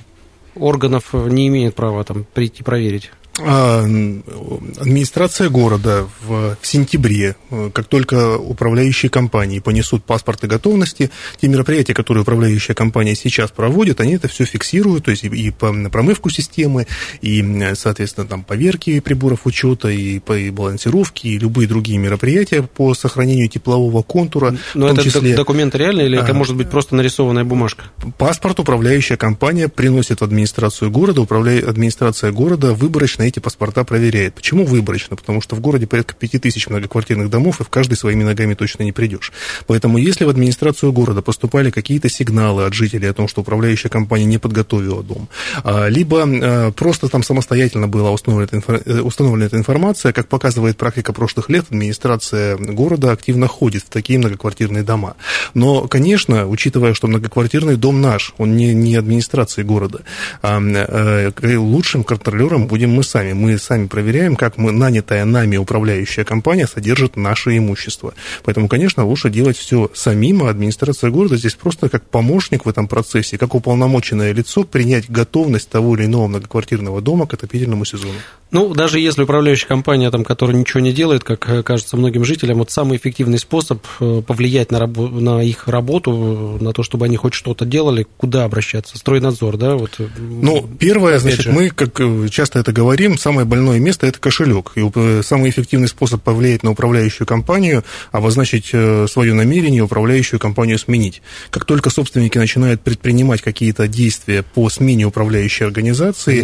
органов 0.56 1.13
не 1.13 1.47
имеет 1.47 1.75
права 1.75 2.04
там 2.04 2.25
прийти 2.34 2.63
проверить. 2.63 3.12
А, 3.38 3.82
администрация 3.82 5.50
города 5.50 6.08
в, 6.21 6.58
сентябре, 6.62 7.36
э, 7.52 7.69
как 7.74 7.88
только 7.88 8.38
управляющие 8.38 9.10
компании 9.10 9.60
понесут 9.60 10.06
паспорты 10.06 10.48
готовности, 10.48 11.12
те 11.39 11.48
мероприятия, 11.50 11.93
которые 11.93 12.21
управляющая 12.21 12.74
компания 12.74 13.13
сейчас 13.13 13.52
проводит, 13.52 14.00
они 14.00 14.15
это 14.15 14.30
все 14.30 14.45
фиксируют, 14.45 15.06
то 15.06 15.12
есть 15.12 15.26
и, 15.26 15.52
промывку 15.52 16.30
системы, 16.30 16.88
и, 17.21 17.74
соответственно, 17.76 18.26
там 18.26 18.43
поверки 18.43 19.00
приборов 19.02 19.45
учета, 19.45 19.89
и, 19.89 20.19
и 20.19 20.50
балансировки, 20.50 21.28
и 21.28 21.38
любые 21.38 21.67
другие 21.67 21.98
мероприятия 21.98 22.62
по 22.62 22.93
сохранению 22.93 23.50
теплового 23.50 24.02
контура. 24.02 24.56
Но 24.76 24.88
это 24.89 25.04
числе... 25.04 25.36
документы 25.36 25.78
реальные 25.78 26.08
или 26.08 26.15
а, 26.15 26.24
это 26.24 26.34
может 26.34 26.56
быть 26.56 26.69
просто 26.69 26.95
нарисованная 26.95 27.43
бумажка? 27.43 27.86
Паспорт 28.17 28.60
управляющая 28.62 29.17
компания 29.17 29.67
приносит 29.67 30.21
в 30.21 30.24
администрацию 30.24 30.89
города, 30.89 31.21
управляет 31.21 31.67
администрация 31.67 32.32
города 32.32 32.74
выборочно 32.74 33.24
эти 33.27 33.39
паспорта 33.39 33.83
проверяет. 33.83 34.35
Почему 34.35 34.65
выборочно? 34.65 35.15
Потому 35.15 35.41
что 35.41 35.55
в 35.55 35.59
городе 35.59 35.88
порядка 35.88 36.13
5000 36.13 36.67
многоквартирных 36.67 37.29
домов, 37.29 37.61
и 37.61 37.63
в 37.63 37.69
каждый 37.69 37.95
своими 37.95 38.23
ногами 38.23 38.53
точно 38.53 38.83
не 38.83 38.91
придешь. 38.91 39.31
Поэтому 39.67 39.97
если 39.97 40.25
в 40.25 40.29
администрацию 40.29 40.91
города 40.91 41.21
поступали 41.21 41.71
какие-то 41.71 42.09
сигналы 42.09 42.65
от 42.65 42.73
жителей 42.73 43.09
о 43.09 43.13
том, 43.13 43.27
что 43.27 43.41
управляющая 43.41 43.89
компания 43.89 44.25
не 44.25 44.38
подготовила 44.38 45.03
дом, 45.03 45.29
а, 45.63 45.88
либо 45.88 46.23
а, 46.23 46.71
просто 46.71 47.09
там 47.09 47.23
самостоятельно 47.23 47.88
была 47.88 48.11
установлена, 48.11 48.61
э, 48.85 48.99
установлена 49.01 49.45
эта 49.45 49.57
информация, 49.57 50.13
как 50.13 50.27
показывает 50.27 50.77
практика 50.77 51.13
прошлых 51.13 51.49
лет, 51.49 51.65
администрация 51.69 52.57
города 52.57 53.11
активно 53.11 53.47
ходит 53.47 53.83
в 53.83 53.89
такие 53.89 54.19
многоквартирные 54.19 54.83
дома. 54.83 55.15
Но, 55.53 55.88
конечно, 55.88 56.47
учитывая, 56.47 56.93
что 56.93 57.07
многоквартирный 57.07 57.77
дом 57.77 58.01
наш, 58.01 58.33
он 58.38 58.55
не, 58.55 58.73
не 58.73 58.95
администрации 58.95 59.63
города, 59.63 60.01
а, 60.41 60.59
э, 60.61 61.57
лучшим 61.57 62.03
контролером 62.03 62.67
будем 62.67 62.91
мы 62.91 63.03
сами. 63.03 63.14
Мы 63.23 63.58
сами 63.58 63.88
проверяем, 63.88 64.36
как 64.36 64.58
мы, 64.58 64.71
нанятая 64.71 65.25
нами 65.25 65.58
управляющая 65.58 66.23
компания 66.23 66.67
содержит 66.67 67.15
наше 67.15 67.58
имущество. 67.58 68.13
Поэтому, 68.43 68.67
конечно, 68.67 69.06
лучше 69.06 69.30
делать 69.30 69.58
все 69.58 69.89
самим, 69.93 70.43
а 70.43 70.49
администрация 70.49 71.10
города 71.10 71.38
здесь 71.38 71.56
просто 71.56 71.89
как 71.89 72.04
помощник 72.10 72.65
в 72.65 72.69
этом 72.69 72.88
процессе, 72.88 73.38
как 73.38 73.56
уполномоченное 73.56 74.34
лицо 74.34 74.63
принять 74.63 75.10
готовность 75.10 75.69
того 75.69 75.95
или 75.95 76.06
иного 76.06 76.28
многоквартирного 76.28 77.01
дома 77.01 77.28
к 77.28 77.34
отопительному 77.34 77.86
сезону. 77.86 78.13
Ну, 78.51 78.73
даже 78.73 78.99
если 78.99 79.23
управляющая 79.23 79.67
компания, 79.67 80.10
там, 80.12 80.23
которая 80.23 80.56
ничего 80.56 80.80
не 80.80 80.93
делает, 80.93 81.23
как 81.23 81.49
э, 81.49 81.62
кажется 81.62 81.97
многим 81.97 82.23
жителям, 82.23 82.60
вот 82.60 82.71
самый 82.71 82.97
эффективный 82.97 83.38
способ 83.38 83.86
э, 83.99 84.21
повлиять 84.25 84.71
на, 84.71 84.80
раб- 84.80 84.97
на 84.97 85.43
их 85.43 85.67
работу, 85.67 86.58
на 86.62 86.71
то, 86.71 86.82
чтобы 86.82 87.06
они 87.06 87.17
хоть 87.17 87.34
что-то 87.34 87.65
делали, 87.65 88.08
куда 88.17 88.45
обращаться? 88.45 88.97
Стройнадзор, 88.97 89.58
да? 89.58 89.75
Вот, 89.75 89.91
э, 89.99 90.08
ну, 90.17 90.65
первое, 90.80 91.19
значит, 91.19 91.41
же. 91.41 91.51
мы, 91.51 91.69
как 91.69 91.99
часто 92.32 92.60
это 92.60 92.71
говорим, 92.71 93.04
самое 93.17 93.45
больное 93.45 93.79
место– 93.79 94.07
это 94.07 94.19
кошелек. 94.19 94.71
И 94.75 95.21
самый 95.23 95.49
эффективный 95.49 95.87
способ 95.87 96.21
повлиять 96.21 96.63
на 96.63 96.71
управляющую 96.71 97.27
компанию– 97.27 97.83
обозначить 98.11 98.67
свое 98.67 99.33
намерение 99.33 99.83
управляющую 99.83 100.39
компанию 100.39 100.79
сменить. 100.79 101.21
Как 101.49 101.65
только 101.65 101.89
собственники 101.89 102.37
начинают 102.37 102.81
предпринимать 102.81 103.41
какие-то 103.41 103.87
действия 103.87 104.43
по 104.43 104.69
смене 104.69 105.05
управляющей 105.05 105.65
организации, 105.65 106.41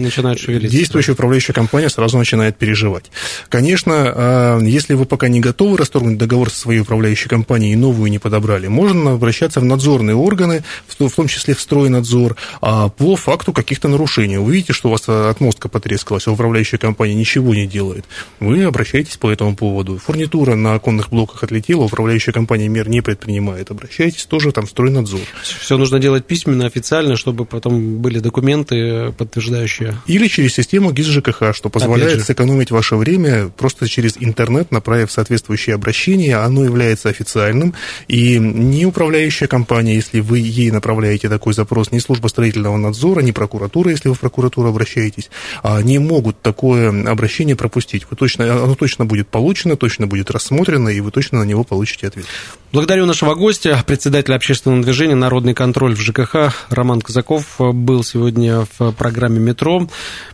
действующая 0.67 1.13
управляющая 1.13 1.53
компания 1.53 1.89
сразу 1.89 2.17
начинает 2.17 2.57
переживать. 2.57 3.11
Конечно, 3.49 3.93
а, 3.95 4.59
если 4.59 4.93
вы 4.93 5.05
пока 5.05 5.27
не 5.27 5.39
готовы 5.39 5.77
расторгнуть 5.77 6.17
договор 6.17 6.49
со 6.49 6.59
своей 6.59 6.81
управляющей 6.81 7.29
компанией 7.29 7.73
и 7.73 7.75
новую 7.75 8.11
не 8.11 8.19
подобрали, 8.19 8.67
можно 8.67 9.13
обращаться 9.13 9.59
в 9.59 9.65
надзорные 9.65 10.15
органы, 10.15 10.63
в 10.87 11.11
том 11.11 11.27
числе 11.27 11.55
в 11.55 11.61
стройнадзор, 11.61 12.35
а, 12.61 12.89
по 12.89 13.15
факту 13.15 13.53
каких-то 13.53 13.87
нарушений. 13.87 14.37
Вы 14.37 14.53
видите, 14.53 14.73
что 14.73 14.89
у 14.89 14.91
вас 14.91 15.07
отмостка 15.07 15.69
потрескалась, 15.69 16.27
а 16.27 16.31
управляющая 16.31 16.50
компания 16.77 17.13
ничего 17.13 17.53
не 17.53 17.67
делает. 17.67 18.05
Вы 18.39 18.63
обращаетесь 18.63 19.17
по 19.17 19.31
этому 19.31 19.55
поводу. 19.55 19.97
Фурнитура 19.97 20.55
на 20.55 20.75
оконных 20.75 21.09
блоках 21.09 21.43
отлетела, 21.43 21.83
управляющая 21.83 22.33
компания 22.33 22.67
мер 22.67 22.89
не 22.89 23.01
предпринимает. 23.01 23.71
Обращайтесь 23.71 24.25
тоже 24.25 24.51
там 24.51 24.65
в 24.65 24.69
стройнадзор. 24.69 25.21
Все 25.43 25.77
нужно 25.77 25.99
делать 25.99 26.25
письменно, 26.25 26.65
официально, 26.65 27.15
чтобы 27.15 27.45
потом 27.45 27.97
были 27.97 28.19
документы, 28.19 29.11
подтверждающие. 29.17 29.95
Или 30.07 30.27
через 30.27 30.53
систему 30.53 30.91
ГИС 30.91 31.07
ЖКХ, 31.07 31.53
что 31.53 31.69
позволяет 31.69 32.23
сэкономить 32.23 32.71
ваше 32.71 32.95
время 32.95 33.49
просто 33.49 33.87
через 33.87 34.17
интернет, 34.19 34.71
направив 34.71 35.11
соответствующее 35.11 35.75
обращение. 35.75 36.37
Оно 36.37 36.63
является 36.63 37.09
официальным, 37.09 37.73
и 38.07 38.39
ни 38.39 38.85
управляющая 38.85 39.47
компания, 39.47 39.95
если 39.95 40.19
вы 40.19 40.39
ей 40.39 40.71
направляете 40.71 41.29
такой 41.29 41.53
запрос, 41.53 41.91
ни 41.91 41.99
служба 41.99 42.27
строительного 42.27 42.77
надзора, 42.77 43.21
ни 43.21 43.31
прокуратура, 43.31 43.91
если 43.91 44.09
вы 44.09 44.15
в 44.15 44.19
прокуратуру 44.19 44.69
обращаетесь, 44.69 45.29
а, 45.63 45.81
не 45.81 45.99
могут 45.99 46.40
такое 46.41 46.89
обращение 47.09 47.55
пропустить. 47.55 48.05
Вы 48.09 48.17
точно, 48.17 48.63
оно 48.63 48.75
точно 48.75 49.05
будет 49.05 49.29
получено, 49.29 49.77
точно 49.77 50.07
будет 50.07 50.31
рассмотрено, 50.31 50.89
и 50.89 50.99
вы 50.99 51.11
точно 51.11 51.39
на 51.39 51.43
него 51.43 51.63
получите 51.63 52.07
ответ. 52.07 52.25
Благодарю 52.71 53.05
нашего 53.05 53.35
гостя, 53.35 53.81
председателя 53.85 54.35
общественного 54.35 54.83
движения 54.83 55.15
«Народный 55.15 55.53
контроль» 55.53 55.95
в 55.95 56.01
ЖКХ 56.01 56.53
Роман 56.69 57.01
Казаков 57.01 57.55
был 57.59 58.03
сегодня 58.03 58.65
в 58.77 58.91
программе 58.93 59.39
«Метро». 59.39 59.87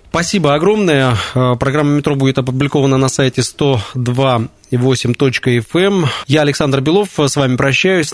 Спасибо 0.09 0.55
огромное. 0.55 1.15
Э, 1.35 1.55
программа 1.59 1.91
«Метро» 1.91 2.15
будет 2.15 2.39
опубликована 2.39 2.97
на 2.97 3.09
сайте 3.09 3.41
102.8.fm. 3.41 5.65
Эм. 5.73 6.05
Я, 6.27 6.41
Александр 6.41 6.81
Белов, 6.81 7.19
с 7.19 7.35
вами 7.35 7.55
прощаюсь. 7.55 8.13